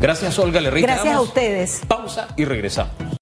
Gracias, 0.00 0.38
Olga. 0.38 0.60
Le 0.60 0.70
Gracias 0.70 1.12
a 1.12 1.20
ustedes. 1.20 1.82
Pausa 1.88 2.28
y 2.36 2.44
regresamos. 2.44 3.10